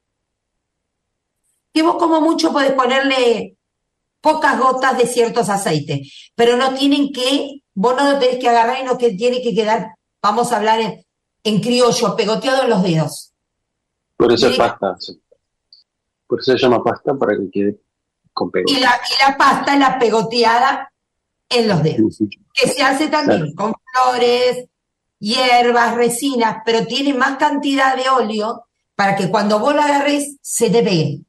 Que 1.75 1.83
vos 1.83 1.97
como 1.97 2.21
mucho 2.21 2.53
podés 2.53 2.73
ponerle 2.73 3.57
pocas 4.21 4.57
gotas 4.59 4.97
de 4.97 5.07
ciertos 5.07 5.49
aceites, 5.49 6.31
pero 6.37 6.57
no 6.57 6.75
tienen 6.75 7.13
que 7.13 7.63
vos 7.75 7.97
no 7.97 8.13
lo 8.13 8.19
tenés 8.21 8.39
que 8.39 8.49
agarrar 8.49 8.81
y 8.81 8.85
no 8.85 8.97
que 8.97 9.13
tiene 9.15 9.43
que 9.43 9.55
quedar, 9.55 9.97
vamos 10.23 10.53
a 10.53 10.59
hablar 10.59 10.81
en 11.43 11.61
criollo, 11.61 12.15
pegoteado 12.15 12.63
en 12.63 12.71
los 12.71 12.83
dedos. 12.85 13.33
Por 14.17 14.33
eso 14.33 14.49
es 14.49 14.57
pasta. 14.57 14.95
Por 16.29 16.41
eso 16.41 16.53
se 16.53 16.59
llama 16.59 16.85
pasta, 16.85 17.15
para 17.15 17.37
que 17.37 17.51
quede 17.51 17.81
con 18.33 18.51
pegote. 18.51 18.73
Y 18.73 18.81
la, 18.81 19.01
y 19.11 19.29
la 19.29 19.37
pasta 19.37 19.73
es 19.73 19.81
la 19.81 19.99
pegoteada 19.99 20.92
en 21.55 21.69
los 21.69 21.83
dedos, 21.83 22.19
que 22.55 22.69
se 22.69 22.83
hace 22.83 23.09
también 23.09 23.55
con 23.55 23.75
flores, 23.93 24.67
hierbas, 25.19 25.95
resinas, 25.95 26.59
pero 26.65 26.87
tiene 26.87 27.15
más 27.15 27.39
cantidad 27.39 27.97
de 27.97 28.09
óleo 28.09 28.67
para 28.95 29.17
que 29.17 29.31
cuando 29.31 29.59
vos 29.59 29.75
la 29.75 29.85
agarres 29.85 30.37
se 30.41 30.69
te 30.71 30.83
pegue. 30.83 31.21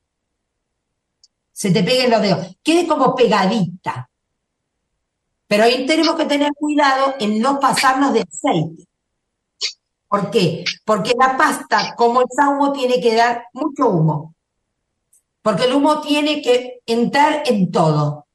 Se 1.51 1.71
te 1.71 1.83
peguen 1.83 2.09
los 2.09 2.21
dedos. 2.21 2.57
Quede 2.63 2.87
como 2.87 3.15
pegadita. 3.15 4.09
Pero 5.47 5.63
ahí 5.63 5.85
tenemos 5.85 6.15
que 6.15 6.25
tener 6.25 6.51
cuidado 6.53 7.13
en 7.19 7.39
no 7.39 7.59
pasarnos 7.59 8.13
de 8.13 8.21
aceite. 8.21 8.87
¿Por 10.07 10.31
qué? 10.31 10.63
Porque 10.83 11.13
la 11.17 11.37
pasta, 11.37 11.95
como 11.95 12.21
el 12.21 12.27
saumo, 12.35 12.71
tiene 12.71 12.99
que 12.99 13.15
dar 13.15 13.45
mucho 13.53 13.87
humo. 13.89 14.35
Porque 15.41 15.65
el 15.65 15.73
humo 15.73 16.01
tiene 16.01 16.41
que 16.41 16.81
entrar 16.85 17.43
en 17.45 17.71
todo. 17.71 18.25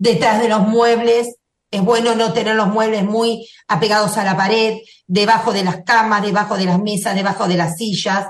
Detrás 0.00 0.40
de 0.40 0.48
los 0.48 0.66
muebles, 0.66 1.36
es 1.70 1.82
bueno 1.82 2.14
no 2.14 2.32
tener 2.32 2.56
los 2.56 2.68
muebles 2.68 3.04
muy 3.04 3.46
apegados 3.68 4.16
a 4.16 4.24
la 4.24 4.34
pared, 4.34 4.78
debajo 5.06 5.52
de 5.52 5.62
las 5.62 5.84
camas, 5.84 6.22
debajo 6.22 6.56
de 6.56 6.64
las 6.64 6.80
mesas, 6.80 7.14
debajo 7.14 7.46
de 7.46 7.58
las 7.58 7.76
sillas, 7.76 8.28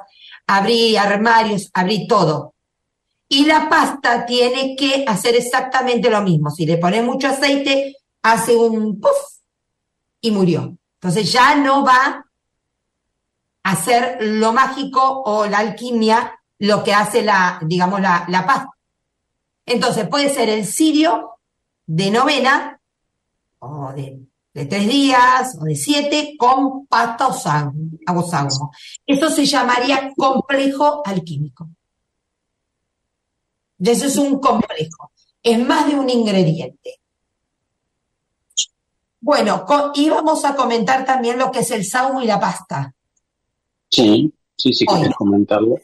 abrí 0.48 0.96
armarios, 0.96 1.70
abrí 1.72 2.08
todo. 2.08 2.54
Y 3.28 3.46
la 3.46 3.68
pasta 3.68 4.26
tiene 4.26 4.74
que 4.74 5.04
hacer 5.06 5.36
exactamente 5.36 6.10
lo 6.10 6.20
mismo. 6.22 6.50
Si 6.50 6.66
le 6.66 6.76
pones 6.76 7.04
mucho 7.04 7.28
aceite, 7.28 7.96
hace 8.20 8.56
un 8.56 9.00
puff 9.00 9.38
y 10.20 10.32
murió. 10.32 10.76
Entonces 10.94 11.30
ya 11.30 11.54
no 11.54 11.84
va 11.84 12.26
a 13.62 13.70
hacer 13.70 14.18
lo 14.20 14.52
mágico 14.52 15.22
o 15.24 15.46
la 15.46 15.58
alquimia 15.58 16.36
lo 16.58 16.82
que 16.82 16.92
hace 16.92 17.22
la, 17.22 17.60
digamos, 17.62 18.00
la, 18.00 18.24
la 18.26 18.44
pasta. 18.44 18.70
Entonces 19.64 20.08
puede 20.08 20.34
ser 20.34 20.48
el 20.48 20.66
cirio 20.66 21.39
de 21.92 22.08
novena 22.08 22.80
o 23.58 23.92
de, 23.92 24.24
tres 24.52 24.86
días 24.86 25.58
o 25.60 25.64
de 25.64 25.74
siete 25.74 26.36
con 26.38 26.86
pasta 26.86 27.26
o 27.26 27.32
saumo. 27.32 28.70
Eso 29.04 29.28
se 29.28 29.44
llamaría 29.44 30.12
complejo 30.16 31.02
alquímico. 31.04 31.68
Y 33.80 33.90
eso 33.90 34.06
es 34.06 34.16
un 34.18 34.38
complejo. 34.38 35.10
Es 35.42 35.58
más 35.58 35.88
de 35.88 35.98
un 35.98 36.08
ingrediente. 36.08 37.00
Bueno, 39.20 39.66
íbamos 39.94 40.44
a 40.44 40.54
comentar 40.54 41.04
también 41.04 41.38
lo 41.38 41.50
que 41.50 41.58
es 41.58 41.72
el 41.72 41.84
saumo 41.84 42.22
y 42.22 42.26
la 42.26 42.38
pasta. 42.38 42.94
Sí, 43.88 44.32
sí, 44.56 44.72
sí, 44.72 44.86
quieres 44.86 45.14
comentarlo. 45.16 45.74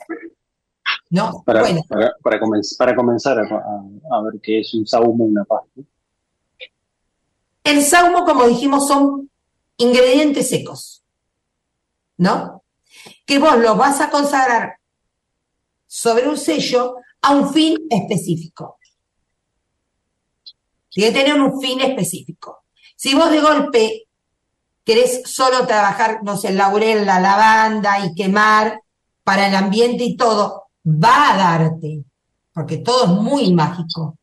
¿No? 1.11 1.43
Para, 1.45 1.65
para, 1.89 2.13
para, 2.23 2.95
comenzar 2.95 3.39
a, 3.41 3.43
a, 3.43 4.23
ver 4.23 4.41
qué 4.41 4.61
es 4.61 4.73
un 4.75 4.87
saumo 4.87 5.27
y 5.27 5.31
una 5.31 5.45
pasta. 5.45 5.81
El 7.67 7.83
saumo, 7.83 8.25
como 8.25 8.47
dijimos, 8.47 8.87
son 8.87 9.29
ingredientes 9.77 10.49
secos, 10.49 11.03
¿no? 12.17 12.63
Que 13.27 13.41
vos 13.41 13.59
los 13.59 13.77
vas 13.77 14.01
a 14.01 14.09
consagrar 14.09 14.77
sobre 15.85 16.29
un 16.29 16.39
sello 16.39 16.95
a 17.23 17.33
un 17.33 17.53
fin 17.53 17.77
específico. 17.91 18.79
Tiene 20.91 21.13
que 21.13 21.25
tener 21.25 21.41
un 21.41 21.61
fin 21.61 21.81
específico. 21.81 22.67
Si 22.95 23.17
vos 23.17 23.33
de 23.33 23.41
golpe 23.41 24.07
querés 24.85 25.23
solo 25.25 25.67
trabajar, 25.67 26.21
no 26.23 26.37
sé, 26.37 26.51
el 26.51 26.59
laurel, 26.59 27.05
la 27.05 27.19
lavanda 27.19 27.99
y 28.07 28.15
quemar 28.15 28.81
para 29.25 29.49
el 29.49 29.57
ambiente 29.57 30.05
y 30.05 30.17
todo, 30.17 30.69
va 30.87 31.33
a 31.33 31.37
darte, 31.37 32.05
porque 32.53 32.77
todo 32.77 33.07
es 33.07 33.11
muy 33.11 33.53
mágico. 33.53 34.19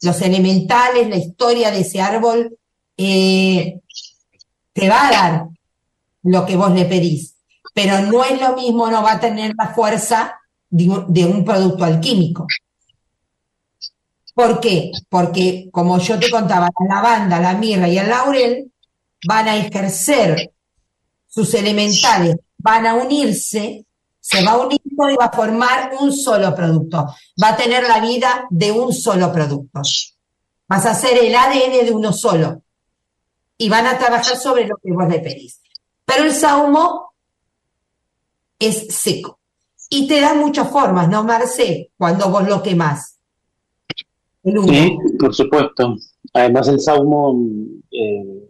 Los 0.00 0.22
elementales, 0.22 1.08
la 1.08 1.16
historia 1.16 1.72
de 1.72 1.80
ese 1.80 2.00
árbol, 2.00 2.56
eh, 2.98 3.80
te 4.72 4.88
va 4.88 5.08
a 5.08 5.10
dar 5.10 5.48
lo 6.24 6.44
que 6.44 6.56
vos 6.56 6.72
le 6.72 6.84
pedís, 6.84 7.36
pero 7.72 8.00
no 8.00 8.24
es 8.24 8.40
lo 8.40 8.56
mismo, 8.56 8.90
no 8.90 9.02
va 9.02 9.12
a 9.12 9.20
tener 9.20 9.54
la 9.56 9.68
fuerza 9.68 10.38
de 10.68 11.24
un, 11.24 11.44
producto 11.44 11.84
alquímico. 11.84 12.46
¿Por 14.34 14.60
qué? 14.60 14.92
Porque, 15.08 15.68
como 15.72 15.98
yo 15.98 16.18
te 16.18 16.30
contaba, 16.30 16.68
la 16.88 16.94
lavanda, 16.96 17.40
la 17.40 17.54
mirra 17.54 17.88
y 17.88 17.98
el 17.98 18.08
laurel 18.08 18.72
van 19.26 19.48
a 19.48 19.56
ejercer 19.56 20.52
sus 21.26 21.54
elementales, 21.54 22.36
van 22.58 22.86
a 22.86 22.94
unirse, 22.94 23.84
se 24.20 24.44
va 24.44 24.52
a 24.52 24.58
unir 24.58 24.80
y 24.84 25.16
va 25.16 25.26
a 25.26 25.32
formar 25.32 25.92
un 26.00 26.12
solo 26.12 26.54
producto. 26.54 27.14
Va 27.42 27.50
a 27.50 27.56
tener 27.56 27.84
la 27.84 28.00
vida 28.00 28.46
de 28.50 28.70
un 28.70 28.92
solo 28.92 29.32
producto. 29.32 29.80
Vas 30.68 30.86
a 30.86 30.90
hacer 30.90 31.16
el 31.18 31.34
ADN 31.34 31.86
de 31.86 31.92
uno 31.92 32.12
solo. 32.12 32.62
Y 33.58 33.68
van 33.68 33.86
a 33.86 33.98
trabajar 33.98 34.36
sobre 34.36 34.66
lo 34.66 34.76
que 34.76 34.92
vos 34.92 35.08
le 35.08 35.18
pedís. 35.18 35.60
Pero 36.04 36.24
el 36.24 36.32
saumo 36.32 37.12
es 38.58 38.86
seco. 38.94 39.38
Y 39.90 40.06
te 40.06 40.20
da 40.20 40.34
muchas 40.34 40.70
formas, 40.70 41.08
¿no, 41.08 41.24
Marce? 41.24 41.90
Cuando 41.96 42.30
vos 42.30 42.48
lo 42.48 42.62
quemás. 42.62 43.18
Sí, 44.44 44.98
por 45.18 45.34
supuesto. 45.34 45.96
Además 46.32 46.68
el 46.68 46.80
saumo, 46.80 47.38
eh, 47.90 48.48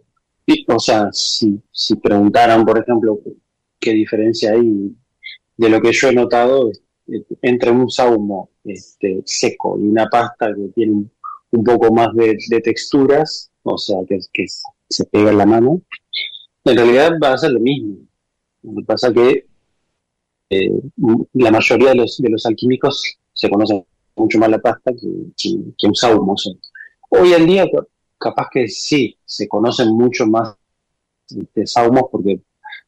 o 0.67 0.79
sea, 0.79 1.09
si, 1.11 1.61
si 1.71 1.95
preguntaran, 1.95 2.65
por 2.65 2.79
ejemplo, 2.79 3.19
qué 3.79 3.91
diferencia 3.91 4.51
hay 4.51 4.95
de 5.57 5.69
lo 5.69 5.81
que 5.81 5.91
yo 5.91 6.09
he 6.09 6.13
notado 6.13 6.71
entre 7.41 7.71
un 7.71 7.89
saumo 7.89 8.49
este, 8.63 9.21
seco 9.25 9.77
y 9.79 9.83
una 9.83 10.07
pasta 10.07 10.53
que 10.53 10.69
tiene 10.75 11.05
un, 11.51 11.63
poco 11.63 11.93
más 11.93 12.13
de, 12.13 12.61
texturas, 12.63 13.51
o 13.63 13.77
sea, 13.77 13.97
que, 14.07 14.19
que, 14.31 14.45
se 14.89 15.05
pega 15.05 15.31
en 15.31 15.37
la 15.37 15.45
mano, 15.45 15.81
en 16.65 16.75
realidad 16.75 17.11
va 17.21 17.33
a 17.33 17.37
ser 17.37 17.51
lo 17.51 17.59
mismo. 17.59 17.97
Lo 18.63 18.75
que 18.75 18.85
pasa 18.85 19.13
que 19.13 19.45
eh, 20.49 20.71
la 21.33 21.51
mayoría 21.51 21.89
de 21.89 21.95
los, 21.95 22.17
de 22.17 22.29
los 22.29 22.45
alquímicos 22.45 23.17
se 23.33 23.49
conocen 23.49 23.85
mucho 24.15 24.39
más 24.39 24.49
la 24.49 24.59
pasta 24.59 24.91
que, 24.91 25.07
que, 25.77 25.87
un 25.87 25.95
saumo. 25.95 26.35
hoy 27.09 27.33
en 27.33 27.45
día, 27.45 27.65
capaz 28.17 28.47
que 28.51 28.67
sí, 28.67 29.17
se 29.25 29.47
conocen 29.47 29.93
mucho 29.95 30.25
más 30.27 30.55
de 31.29 31.67
saumos 31.67 32.03
porque 32.11 32.41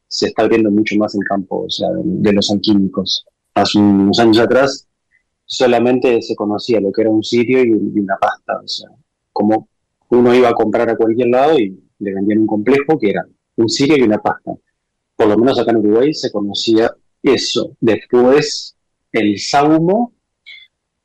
se 0.06 0.26
está 0.26 0.42
abriendo 0.42 0.70
mucho 0.70 0.96
más 0.96 1.14
el 1.14 1.24
campo 1.24 1.64
o 1.64 1.70
sea, 1.70 1.88
de, 1.94 2.32
los 2.32 2.50
alquímicos. 2.50 3.24
Hace 3.54 3.78
unos 3.78 4.18
años 4.18 4.38
atrás 4.38 4.86
solamente 5.44 6.20
se 6.20 6.34
conocía 6.34 6.80
lo 6.80 6.92
que 6.92 7.02
era 7.02 7.10
un 7.10 7.22
sitio 7.22 7.64
y, 7.64 7.70
una 7.70 8.16
pasta. 8.20 8.60
O 8.62 8.68
sea, 8.68 8.90
como 9.32 9.68
uno 10.10 10.34
iba 10.34 10.50
a 10.50 10.54
comprar 10.54 10.90
a 10.90 10.96
cualquier 10.96 11.28
lado 11.28 11.58
y 11.58 11.80
le 12.02 12.14
vendían 12.14 12.40
un 12.40 12.46
complejo 12.46 12.98
que 12.98 13.10
era 13.10 13.26
un 13.56 13.68
sirio 13.68 13.96
y 13.96 14.02
una 14.02 14.18
pasta. 14.18 14.52
Por 15.16 15.28
lo 15.28 15.36
menos 15.38 15.58
acá 15.58 15.70
en 15.70 15.78
Uruguay 15.78 16.12
se 16.14 16.30
conocía 16.30 16.94
eso. 17.22 17.76
Después, 17.80 18.76
el 19.12 19.38
saumo 19.38 20.12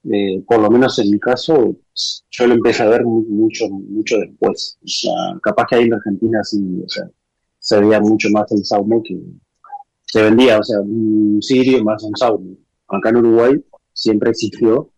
eh, 0.10 0.42
por 0.48 0.60
lo 0.60 0.70
menos 0.70 0.98
en 1.00 1.12
mi 1.12 1.20
caso, 1.20 1.76
yo 2.30 2.48
lo 2.48 2.54
empecé 2.54 2.84
a 2.84 2.90
ver 2.90 3.04
mucho, 3.04 3.68
mucho 3.70 4.18
después. 4.18 4.78
O 4.84 4.88
sea, 4.88 5.12
capaz 5.42 5.66
que 5.70 5.76
ahí 5.76 5.84
en 5.86 5.94
Argentina 5.94 6.44
sí, 6.44 6.82
o 6.84 6.88
se 7.60 7.80
veía 7.82 8.00
mucho 8.00 8.30
más 8.30 8.50
el 8.52 8.64
saumo 8.64 9.02
que 9.04 9.20
se 10.06 10.22
vendía, 10.22 10.60
o 10.60 10.64
sea, 10.64 10.80
un 10.80 11.42
sirio 11.42 11.84
más 11.84 12.02
un 12.04 12.16
saumo. 12.16 12.56
Acá 12.88 13.10
en 13.10 13.18
Uruguay 13.18 13.66
siempre 13.92 14.30
existió 14.30 14.92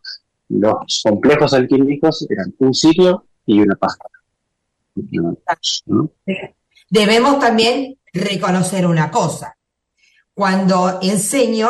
los 0.50 1.04
complejos 1.04 1.54
alquímicos 1.54 2.26
eran 2.30 2.54
un 2.60 2.74
sirio 2.74 3.26
y 3.46 3.62
una 3.62 3.76
pasta. 3.76 4.06
Debemos 6.90 7.40
también 7.40 7.98
reconocer 8.14 8.86
una 8.86 9.12
cosa. 9.12 9.56
Cuando 10.34 11.00
enseño, 11.02 11.70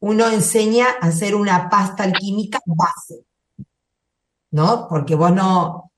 uno 0.00 0.28
enseña 0.28 0.86
a 1.00 1.08
hacer 1.08 1.34
una 1.34 1.68
pasta 1.68 2.04
alquímica 2.04 2.60
base, 2.66 3.24
¿no? 4.50 4.86
Porque 4.88 5.14
vos 5.14 5.32
no, 5.32 5.88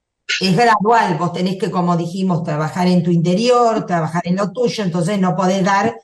es 0.41 0.57
gradual, 0.57 1.17
vos 1.19 1.33
tenés 1.33 1.57
que, 1.57 1.71
como 1.71 1.97
dijimos, 1.97 2.45
trabajar 2.45 2.87
en 2.87 3.03
tu 3.03 3.11
interior, 3.11 3.87
trabajar 3.87 4.23
en 4.25 4.37
lo 4.37 4.53
tuyo, 4.53 4.85
entonces 4.85 5.19
no 5.19 5.37
podés 5.37 5.65
dar, 5.65 5.97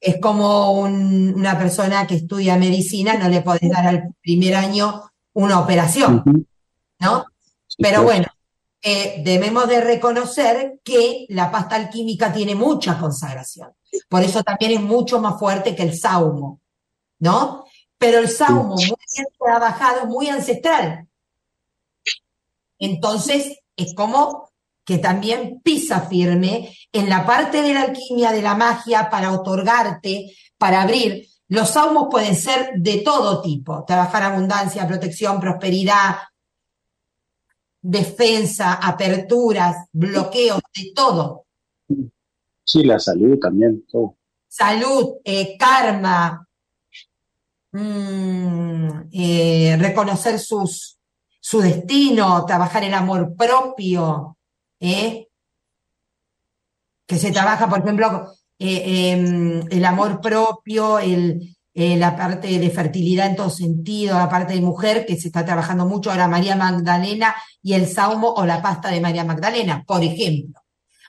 es 0.00 0.20
como 0.20 0.72
una 0.80 1.58
persona 1.58 2.06
que 2.06 2.16
estudia 2.16 2.56
medicina, 2.56 3.16
no 3.16 3.28
le 3.28 3.42
podés 3.42 3.70
dar 3.70 3.86
al 3.86 4.14
primer 4.20 4.54
año 4.54 5.02
una 5.32 5.60
operación, 5.60 6.46
¿no? 7.00 7.24
Pero 7.78 8.02
bueno, 8.02 8.26
eh, 8.84 9.22
debemos 9.24 9.66
de 9.66 9.80
reconocer 9.80 10.80
que 10.84 11.26
la 11.30 11.50
pasta 11.50 11.76
alquímica 11.76 12.32
tiene 12.32 12.54
mucha 12.54 12.98
consagración, 12.98 13.70
por 14.08 14.22
eso 14.22 14.42
también 14.42 14.72
es 14.72 14.80
mucho 14.80 15.20
más 15.20 15.38
fuerte 15.38 15.74
que 15.74 15.82
el 15.82 15.98
saumo. 15.98 16.60
¿no? 17.24 17.64
Pero 17.98 18.18
el 18.18 18.28
saumo 18.28 18.74
muy 18.74 18.84
bien 18.84 19.26
trabajado, 19.38 20.06
muy 20.06 20.28
ancestral. 20.28 21.08
Entonces, 22.78 23.58
es 23.76 23.94
como 23.94 24.50
que 24.84 24.98
también 24.98 25.60
pisa 25.62 26.02
firme 26.02 26.76
en 26.92 27.08
la 27.08 27.24
parte 27.24 27.62
de 27.62 27.72
la 27.72 27.82
alquimia, 27.82 28.32
de 28.32 28.42
la 28.42 28.54
magia, 28.54 29.08
para 29.08 29.32
otorgarte, 29.32 30.36
para 30.58 30.82
abrir. 30.82 31.26
Los 31.48 31.70
saumos 31.70 32.08
pueden 32.10 32.36
ser 32.36 32.72
de 32.76 32.98
todo 32.98 33.40
tipo, 33.40 33.84
trabajar 33.86 34.22
abundancia, 34.22 34.86
protección, 34.86 35.40
prosperidad, 35.40 36.16
defensa, 37.84 38.74
aperturas, 38.74 39.88
bloqueos, 39.92 40.60
de 40.74 40.92
todo. 40.94 41.44
Sí, 42.64 42.82
la 42.82 42.98
salud 42.98 43.38
también, 43.38 43.84
todo. 43.86 44.16
Salud, 44.48 45.16
eh, 45.22 45.54
karma, 45.58 46.48
mm, 47.72 48.88
eh, 49.12 49.76
reconocer 49.78 50.38
sus, 50.38 50.98
su 51.40 51.60
destino, 51.60 52.46
trabajar 52.46 52.84
el 52.84 52.94
amor 52.94 53.36
propio, 53.36 54.38
¿eh? 54.80 55.28
que 57.06 57.18
se 57.18 57.32
trabaja, 57.32 57.68
por 57.68 57.80
ejemplo, 57.80 58.32
em, 58.58 59.60
el 59.70 59.84
amor 59.84 60.22
propio, 60.22 60.98
el, 60.98 61.53
la 61.74 62.16
parte 62.16 62.58
de 62.58 62.70
fertilidad 62.70 63.26
en 63.26 63.36
todo 63.36 63.50
sentido, 63.50 64.16
la 64.16 64.28
parte 64.28 64.54
de 64.54 64.60
mujer, 64.60 65.04
que 65.04 65.16
se 65.16 65.28
está 65.28 65.44
trabajando 65.44 65.86
mucho 65.86 66.10
ahora 66.10 66.28
María 66.28 66.54
Magdalena 66.54 67.34
y 67.62 67.74
el 67.74 67.88
saumo 67.88 68.32
o 68.32 68.46
la 68.46 68.62
pasta 68.62 68.90
de 68.90 69.00
María 69.00 69.24
Magdalena, 69.24 69.84
por 69.84 70.02
ejemplo. 70.04 70.60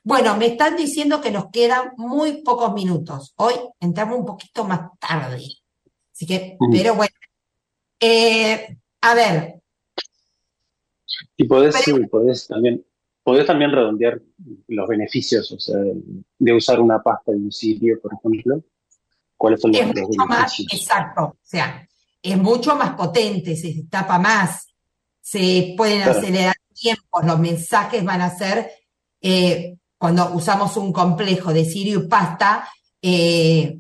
Bueno, 0.04 0.38
me 0.38 0.48
están 0.48 0.76
diciendo 0.76 1.20
que 1.20 1.32
nos 1.32 1.50
quedan 1.52 1.94
muy 1.98 2.44
pocos 2.44 2.74
minutos. 2.74 3.34
Hoy 3.38 3.54
entramos 3.80 4.20
un 4.20 4.26
poquito 4.26 4.64
más 4.64 4.92
tarde. 5.00 5.44
Así 6.14 6.26
que, 6.26 6.58
mm. 6.60 6.72
pero 6.72 6.96
bueno. 6.96 7.14
Eh, 8.00 8.78
a 9.02 9.16
ver. 9.16 9.56
Y 11.38 11.46
podés, 11.46 11.76
podés 12.10 12.48
también, 12.48 12.86
podés 13.24 13.46
también 13.46 13.72
redondear 13.72 14.22
los 14.68 14.88
beneficios, 14.88 15.52
o 15.52 15.60
sea, 15.60 15.78
de 16.40 16.54
usar 16.54 16.80
una 16.80 17.02
pasta 17.02 17.32
de 17.32 17.38
un 17.38 17.52
sitio, 17.52 18.00
por 18.00 18.14
ejemplo. 18.14 18.64
¿Cuáles 19.46 19.62
son 19.62 19.74
los, 19.74 19.80
es 19.80 19.88
mucho 19.88 20.26
más, 20.26 20.60
exacto, 20.60 21.24
o 21.24 21.38
sea, 21.44 21.88
es 22.20 22.36
mucho 22.36 22.76
más 22.76 22.96
potente, 22.96 23.56
se 23.56 23.84
tapa 23.88 24.18
más, 24.18 24.74
se 25.22 25.76
pueden 25.78 26.02
acelerar 26.02 26.56
tiempos, 26.74 27.24
los 27.24 27.38
mensajes 27.38 28.04
van 28.04 28.22
a 28.22 28.36
ser, 28.36 28.72
eh, 29.22 29.78
cuando 30.00 30.32
usamos 30.34 30.76
un 30.78 30.92
complejo 30.92 31.54
de 31.54 31.64
sirio 31.64 32.00
y 32.00 32.08
pasta, 32.08 32.68
eh, 33.04 33.78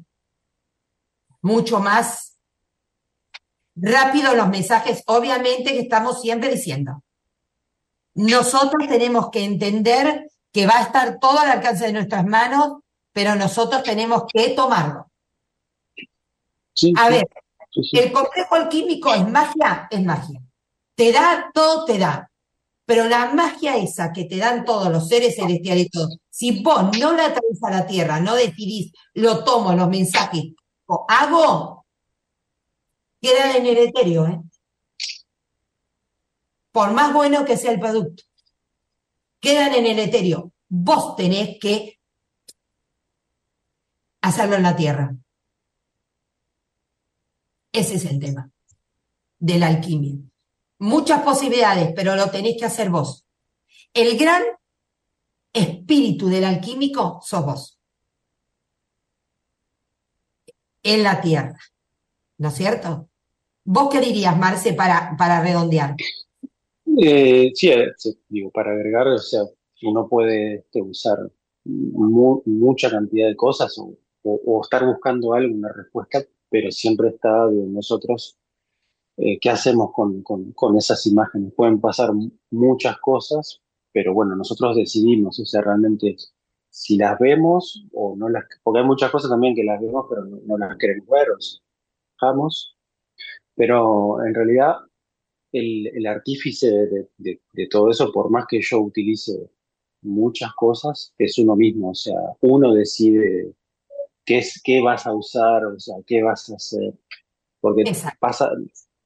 mucho 1.41 1.79
más 1.79 2.37
rápido 3.75 4.35
los 4.35 4.47
mensajes, 4.49 5.01
obviamente 5.07 5.71
que 5.71 5.79
estamos 5.79 6.21
siempre 6.21 6.51
diciendo. 6.51 7.01
Nosotros 8.13 8.87
tenemos 8.87 9.31
que 9.31 9.43
entender 9.43 10.29
que 10.51 10.67
va 10.67 10.77
a 10.77 10.83
estar 10.83 11.17
todo 11.17 11.39
al 11.39 11.49
alcance 11.49 11.87
de 11.87 11.93
nuestras 11.93 12.23
manos, 12.23 12.83
pero 13.11 13.33
nosotros 13.33 13.81
tenemos 13.81 14.25
que 14.31 14.49
tomarlo 14.49 15.09
a 16.97 17.09
ver, 17.09 17.27
el 17.93 18.11
complejo 18.11 18.55
alquímico 18.55 19.13
es 19.13 19.27
magia, 19.27 19.87
es 19.89 20.03
magia. 20.03 20.41
Te 20.95 21.11
da, 21.11 21.51
todo 21.53 21.85
te 21.85 21.97
da. 21.97 22.29
Pero 22.85 23.05
la 23.05 23.33
magia 23.33 23.77
esa 23.77 24.13
que 24.13 24.25
te 24.25 24.37
dan 24.37 24.63
todos 24.63 24.91
los 24.91 25.07
seres 25.07 25.35
celestiales 25.35 25.87
y 25.87 25.89
todo, 25.89 26.09
si 26.29 26.61
vos 26.61 26.97
no 26.99 27.13
la 27.13 27.33
traes 27.33 27.63
a 27.63 27.71
la 27.71 27.87
tierra, 27.87 28.19
no 28.19 28.35
decidís, 28.35 28.91
lo 29.15 29.43
tomo, 29.43 29.73
los 29.73 29.89
mensajes, 29.89 30.43
o 30.85 31.05
hago, 31.07 31.85
queda 33.19 33.57
en 33.57 33.65
el 33.65 33.77
etéreo, 33.77 34.27
¿eh? 34.27 34.39
Por 36.71 36.91
más 36.91 37.13
bueno 37.13 37.43
que 37.45 37.57
sea 37.57 37.71
el 37.71 37.79
producto, 37.79 38.23
quedan 39.39 39.73
en 39.73 39.85
el 39.87 39.99
etéreo. 39.99 40.51
Vos 40.67 41.15
tenés 41.15 41.57
que 41.59 41.99
hacerlo 44.21 44.57
en 44.57 44.63
la 44.63 44.75
tierra. 44.75 45.15
Ese 47.75 47.95
es 47.95 48.05
el 48.05 48.19
tema 48.19 48.49
de 49.37 49.59
la 49.59 49.67
alquimia. 49.67 50.15
Muchas 50.79 51.23
posibilidades, 51.23 51.91
pero 51.93 52.15
lo 52.15 52.29
tenéis 52.29 52.55
que 52.57 52.65
hacer 52.65 52.89
vos. 52.89 53.25
El 53.93 54.17
gran 54.17 54.43
espíritu 55.51 56.29
del 56.29 56.45
alquímico 56.45 57.19
sos 57.21 57.45
vos. 57.45 57.79
En 60.83 61.03
la 61.03 61.19
tierra. 61.19 61.57
¿No 62.37 62.47
es 62.47 62.55
cierto? 62.55 63.09
¿Vos 63.65 63.89
qué 63.91 63.99
dirías, 63.99 64.37
Marce, 64.37 64.73
para, 64.73 65.15
para 65.17 65.41
redondear? 65.41 65.95
Eh, 66.97 67.51
sí, 67.53 67.69
eh, 67.71 67.91
digo, 68.29 68.51
para 68.51 68.71
agregar, 68.71 69.07
o 69.07 69.17
sea, 69.17 69.41
uno 69.81 70.07
puede 70.07 70.55
este, 70.55 70.81
usar 70.81 71.17
mucha 71.65 72.89
cantidad 72.89 73.27
de 73.27 73.35
cosas 73.35 73.75
o, 73.77 73.97
estar 74.63 74.85
buscando 74.85 75.33
algo, 75.33 75.53
una 75.53 75.73
respuesta, 75.73 76.23
pero 76.49 76.71
siempre 76.71 77.09
está 77.09 77.47
de 77.47 77.65
nosotros 77.67 78.37
eh, 79.17 79.39
qué 79.39 79.49
hacemos 79.49 79.91
con, 79.93 80.21
con, 80.23 80.77
esas 80.77 81.05
imágenes. 81.07 81.53
Pueden 81.53 81.79
pasar 81.79 82.11
muchas 82.51 82.97
cosas, 82.99 83.61
pero 83.93 84.13
bueno, 84.13 84.35
nosotros 84.35 84.75
decidimos, 84.75 85.39
o 85.39 85.45
sea, 85.45 85.61
realmente 85.61 86.17
si 86.69 86.97
las 86.97 87.17
vemos 87.19 87.85
o 87.93 88.15
no 88.17 88.27
las, 88.27 88.43
porque 88.61 88.79
hay 88.81 88.85
muchas 88.85 89.11
cosas 89.11 89.29
también 89.31 89.55
que 89.55 89.63
las 89.63 89.79
vemos, 89.79 90.05
pero 90.09 90.25
no, 90.25 90.57
las 90.57 90.77
queremos 90.77 91.07
ver, 91.07 91.31
o 91.31 91.37
dejamos. 92.19 92.75
Pero 93.55 94.25
en 94.25 94.33
realidad 94.35 94.75
el, 95.53 95.87
el 95.87 96.05
artífice 96.07 96.69
de, 97.17 97.39
de, 97.53 97.67
todo 97.67 97.91
eso, 97.91 98.11
por 98.11 98.29
más 98.29 98.45
que 98.47 98.59
yo 98.61 98.81
utilice 98.81 99.49
muchas 100.01 100.53
cosas, 100.55 101.13
es 101.17 101.37
uno 101.39 101.55
mismo, 101.55 101.91
o 101.91 101.95
sea, 101.95 102.19
uno 102.41 102.73
decide 102.73 103.53
qué, 104.25 104.39
es, 104.39 104.61
qué 104.63 104.81
vas 104.81 105.05
a 105.05 105.13
usar, 105.13 105.65
o 105.65 105.79
sea, 105.79 105.95
qué 106.05 106.23
vas 106.23 106.49
a 106.49 106.55
hacer. 106.55 106.93
Porque 107.59 107.83
pasa, 108.19 108.51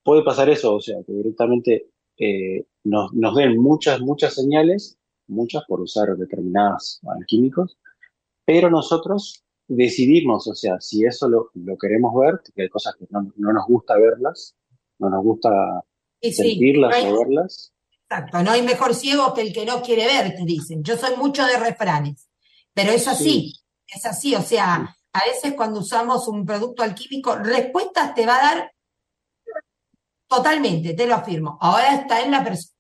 puede 0.04 0.24
pasar 0.24 0.50
eso, 0.50 0.76
o 0.76 0.82
sea, 0.82 0.98
que 1.06 1.14
directamente 1.14 1.90
eh, 2.18 2.66
nos, 2.84 3.14
nos, 3.14 3.36
den 3.36 3.58
muchas, 3.58 4.02
muchas 4.02 4.34
señales, 4.34 4.98
muchas 5.28 5.64
por 5.68 5.82
usar 5.82 6.16
determinadas 6.18 7.00
alquímicos, 7.08 7.78
pero 8.46 8.70
nosotros 8.70 9.44
decidimos, 9.68 10.48
o 10.48 10.56
sea, 10.56 10.82
si 10.82 11.06
eso 11.06 11.30
lo, 11.30 11.52
lo 11.54 11.78
queremos 11.78 12.14
ver, 12.20 12.42
que 12.56 12.64
hay 12.64 12.70
cosas 12.70 12.96
que 12.98 13.06
no, 13.12 13.32
no, 13.36 13.54
nos 13.54 13.66
gusta 13.68 13.96
verlas, 13.98 14.56
no 14.98 15.10
nos 15.10 15.24
gusta 15.24 15.84
sentirlas 16.22 17.06
o 17.06 17.20
verlas. 17.20 17.74
Exacto, 18.10 18.42
no 18.42 18.52
hay 18.52 18.64
mejor 18.64 18.96
ciego 18.96 19.34
que 19.36 19.42
el 19.42 19.54
que 19.54 19.66
no 19.66 19.84
quiere 19.84 20.06
ver, 20.08 20.36
te 20.36 20.44
dicen. 20.44 20.84
Yo 20.84 20.98
soy 20.98 21.16
mucho 21.18 21.46
de 21.46 21.58
refranes, 21.58 22.28
pero 22.74 22.92
es 22.92 23.08
así, 23.08 23.54
es 23.88 24.06
así, 24.06 24.34
o 24.34 24.42
sea, 24.42 24.96
a 25.14 25.26
veces 25.26 25.54
cuando 25.56 25.80
usamos 25.80 26.28
un 26.28 26.46
producto 26.46 26.84
alquímico, 26.84 27.36
respuestas 27.36 28.14
te 28.14 28.26
va 28.26 28.38
a 28.38 28.56
dar 28.56 28.72
totalmente, 30.28 30.94
te 30.94 31.08
lo 31.08 31.16
afirmo. 31.16 31.58
Ahora 31.60 31.96
está 31.96 32.24
en 32.24 32.32
la 32.32 32.44
persona. 32.44 32.78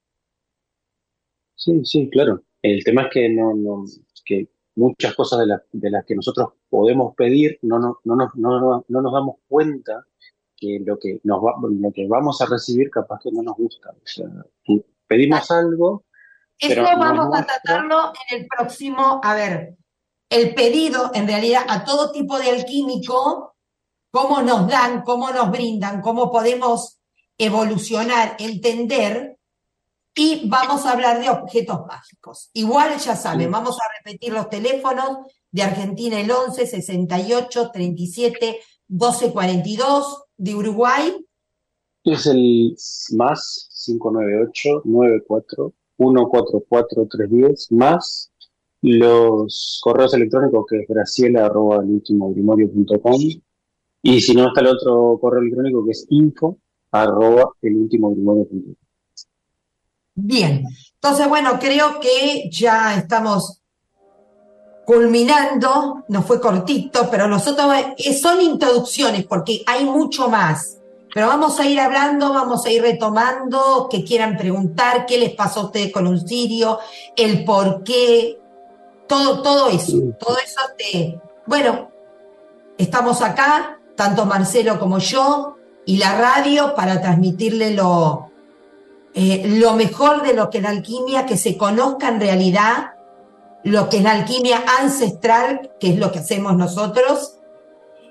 Sí, 1.55 1.81
sí, 1.83 2.09
claro. 2.09 2.43
El 2.61 2.83
tema 2.83 3.03
es 3.03 3.09
que 3.11 3.29
no, 3.29 3.53
no 3.53 3.83
que 4.23 4.47
muchas 4.75 5.15
cosas 5.15 5.39
de, 5.39 5.57
de 5.71 5.89
las 5.89 6.05
que 6.05 6.15
nosotros 6.15 6.49
podemos 6.69 7.15
pedir 7.15 7.57
no, 7.63 7.79
no, 7.79 7.99
no, 8.03 8.15
no, 8.15 8.31
no, 8.35 8.85
no 8.87 9.01
nos 9.01 9.13
damos 9.13 9.37
cuenta 9.47 10.05
que 10.55 10.79
lo 10.85 10.99
que 10.99 11.19
nos 11.23 11.41
va, 11.41 11.55
lo 11.61 11.91
que 11.91 12.07
vamos 12.07 12.41
a 12.41 12.45
recibir 12.45 12.89
capaz 12.89 13.19
que 13.23 13.31
no 13.31 13.41
nos 13.41 13.55
gusta. 13.55 13.89
O 13.91 14.01
sea, 14.05 14.27
pedimos 15.07 15.49
algo. 15.51 16.05
Eso 16.59 16.83
vamos 16.83 17.29
a 17.37 17.45
tratarlo 17.45 18.11
en 18.29 18.41
el 18.41 18.47
próximo, 18.47 19.21
a 19.23 19.33
ver, 19.33 19.77
el 20.29 20.53
pedido, 20.53 21.11
en 21.13 21.27
realidad, 21.27 21.63
a 21.67 21.83
todo 21.83 22.11
tipo 22.11 22.37
de 22.37 22.51
alquímico, 22.51 23.55
cómo 24.11 24.41
nos 24.41 24.67
dan, 24.67 25.03
cómo 25.03 25.31
nos 25.31 25.51
brindan, 25.51 26.01
cómo 26.01 26.31
podemos 26.31 26.99
evolucionar, 27.37 28.35
entender, 28.39 29.39
y 30.15 30.49
vamos 30.49 30.85
a 30.85 30.91
hablar 30.91 31.21
de 31.21 31.29
objetos 31.29 31.79
mágicos. 31.87 32.49
Igual 32.53 32.97
ya 32.97 33.15
saben, 33.15 33.49
vamos 33.49 33.77
a 33.79 33.83
repetir 33.97 34.33
los 34.33 34.49
teléfonos 34.49 35.19
de 35.49 35.63
Argentina 35.63 36.19
el 36.19 36.29
11 36.29 36.67
68 36.67 37.71
37 37.71 38.59
12 38.89 39.31
42, 39.31 40.23
de 40.35 40.55
Uruguay. 40.55 41.25
Es 42.03 42.25
el 42.25 42.75
más 43.15 43.69
598 43.85 44.81
94 44.83 45.73
144 45.97 47.07
310 47.07 47.71
más 47.71 48.28
los 48.81 49.79
correos 49.83 50.13
electrónicos 50.13 50.65
que 50.69 50.81
es 50.81 50.87
graciela 50.87 51.45
arroba 51.45 51.83
y 54.01 54.21
si 54.21 54.33
no 54.33 54.47
está 54.47 54.61
el 54.61 54.67
otro 54.67 55.17
correo 55.19 55.41
electrónico 55.41 55.83
que 55.85 55.91
es 55.91 56.05
info 56.09 56.57
arroba 56.91 57.51
Bien, 60.15 60.65
entonces 60.95 61.29
bueno, 61.29 61.59
creo 61.59 61.99
que 61.99 62.49
ya 62.51 62.95
estamos 62.95 63.61
culminando, 64.89 66.03
nos 66.07 66.25
fue 66.25 66.41
cortito, 66.41 67.09
pero 67.11 67.27
nosotros 67.27 67.71
eh, 67.95 68.13
son 68.13 68.41
introducciones 68.41 69.23
porque 69.25 69.61
hay 69.67 69.85
mucho 69.85 70.29
más. 70.29 70.79
Pero 71.13 71.27
vamos 71.27 71.59
a 71.59 71.67
ir 71.67 71.79
hablando, 71.79 72.33
vamos 72.33 72.65
a 72.65 72.71
ir 72.71 72.81
retomando, 72.81 73.87
que 73.89 74.03
quieran 74.03 74.35
preguntar 74.35 75.05
qué 75.05 75.19
les 75.19 75.35
pasó 75.35 75.59
a 75.59 75.65
ustedes 75.65 75.91
con 75.91 76.07
un 76.07 76.27
sirio, 76.27 76.79
el 77.15 77.43
por 77.45 77.83
qué, 77.83 78.38
todo, 79.09 79.41
todo 79.41 79.69
eso, 79.69 79.97
todo 80.19 80.37
eso 80.37 80.61
te... 80.77 81.19
Bueno, 81.45 81.89
estamos 82.77 83.21
acá, 83.21 83.79
tanto 83.95 84.25
Marcelo 84.25 84.79
como 84.79 84.99
yo, 84.99 85.57
y 85.85 85.97
la 85.97 86.17
radio 86.17 86.75
para 86.75 87.01
transmitirle 87.01 87.73
lo, 87.73 88.31
eh, 89.15 89.43
lo 89.59 89.73
mejor 89.73 90.21
de 90.21 90.33
lo 90.33 90.49
que 90.49 90.59
es 90.59 90.63
la 90.63 90.69
alquimia, 90.69 91.25
que 91.25 91.35
se 91.35 91.57
conozca 91.57 92.07
en 92.07 92.21
realidad 92.21 92.91
lo 93.63 93.89
que 93.89 93.97
es 93.97 94.03
la 94.03 94.11
alquimia 94.11 94.63
ancestral, 94.79 95.71
que 95.79 95.89
es 95.89 95.99
lo 95.99 96.11
que 96.11 96.19
hacemos 96.19 96.55
nosotros. 96.55 97.39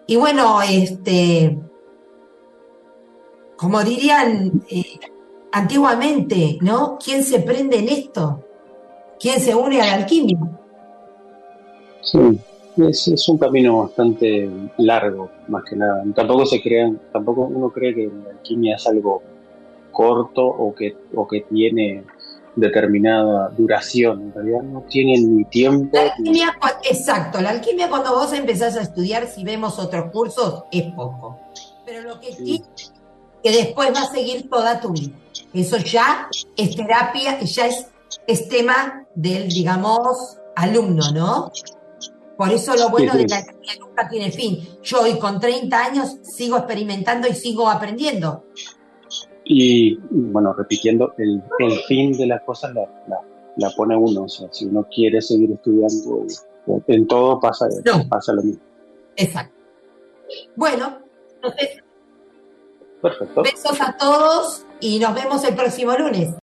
Y 0.08 0.16
bueno, 0.16 0.60
este, 0.62 1.56
como 3.56 3.82
dirían 3.84 4.64
eh, 4.68 4.98
antiguamente, 5.52 6.58
¿no? 6.60 6.98
¿Quién 7.02 7.22
se 7.22 7.38
prende 7.38 7.78
en 7.78 7.88
esto? 7.88 8.44
¿Quién 9.20 9.40
se 9.40 9.54
une 9.54 9.80
a 9.80 9.86
la 9.86 9.94
alquimia? 9.94 10.57
Sí, 12.10 12.40
es, 12.78 13.08
es, 13.08 13.28
un 13.28 13.38
camino 13.38 13.82
bastante 13.82 14.48
largo, 14.78 15.30
más 15.48 15.64
que 15.64 15.76
nada. 15.76 16.02
Tampoco 16.14 16.46
se 16.46 16.62
crean, 16.62 17.00
tampoco 17.12 17.42
uno 17.42 17.70
cree 17.70 17.94
que 17.94 18.06
la 18.06 18.30
alquimia 18.30 18.76
es 18.76 18.86
algo 18.86 19.22
corto 19.92 20.44
o 20.44 20.74
que, 20.74 20.96
o 21.14 21.26
que 21.26 21.42
tiene 21.42 22.04
determinada 22.56 23.50
duración. 23.50 24.22
En 24.22 24.34
realidad 24.34 24.62
no 24.62 24.82
tienen 24.82 25.36
ni 25.36 25.44
tiempo. 25.44 25.90
La 25.92 26.02
alquimia, 26.02 26.56
exacto, 26.88 27.40
la 27.40 27.50
alquimia 27.50 27.88
cuando 27.88 28.14
vos 28.14 28.32
empezás 28.32 28.76
a 28.76 28.82
estudiar, 28.82 29.26
si 29.26 29.44
vemos 29.44 29.78
otros 29.78 30.10
cursos, 30.10 30.64
es 30.72 30.84
poco. 30.94 31.38
Pero 31.84 32.02
lo 32.02 32.20
que 32.20 32.32
sí, 32.32 32.62
que 33.42 33.50
después 33.50 33.92
va 33.94 34.02
a 34.02 34.10
seguir 34.10 34.48
toda 34.48 34.80
tu 34.80 34.90
vida. 34.90 35.14
Eso 35.52 35.76
ya 35.78 36.28
es 36.56 36.76
terapia, 36.76 37.40
ya 37.40 37.66
es, 37.66 37.86
es 38.26 38.48
tema 38.48 39.04
del, 39.14 39.48
digamos, 39.48 40.38
alumno, 40.54 41.10
¿no? 41.12 41.52
Por 42.38 42.52
eso 42.52 42.76
lo 42.76 42.88
bueno 42.90 43.14
de 43.14 43.26
la 43.26 43.38
alquimia 43.38 43.72
nunca 43.80 44.08
tiene 44.08 44.30
fin. 44.30 44.60
Yo 44.80 45.00
hoy 45.02 45.18
con 45.18 45.40
30 45.40 45.84
años 45.84 46.18
sigo 46.22 46.56
experimentando 46.56 47.26
y 47.26 47.34
sigo 47.34 47.68
aprendiendo. 47.68 48.44
Y 49.44 49.98
bueno, 50.08 50.52
repitiendo, 50.52 51.14
el, 51.18 51.42
el 51.58 51.72
fin 51.88 52.16
de 52.16 52.28
las 52.28 52.44
cosas 52.44 52.72
la, 52.74 52.88
la, 53.56 53.70
pone 53.70 53.96
uno. 53.96 54.22
O 54.22 54.28
sea, 54.28 54.46
si 54.52 54.66
uno 54.66 54.86
quiere 54.88 55.20
seguir 55.20 55.50
estudiando, 55.50 56.26
en 56.86 57.06
todo 57.08 57.40
pasa, 57.40 57.66
pasa 58.08 58.32
lo 58.34 58.42
mismo. 58.44 58.62
Exacto. 59.16 59.56
Bueno, 60.54 60.98
entonces, 61.34 61.82
Perfecto. 63.02 63.42
besos 63.42 63.80
a 63.80 63.96
todos 63.96 64.64
y 64.78 65.00
nos 65.00 65.12
vemos 65.12 65.42
el 65.42 65.56
próximo 65.56 65.92
lunes. 65.94 66.28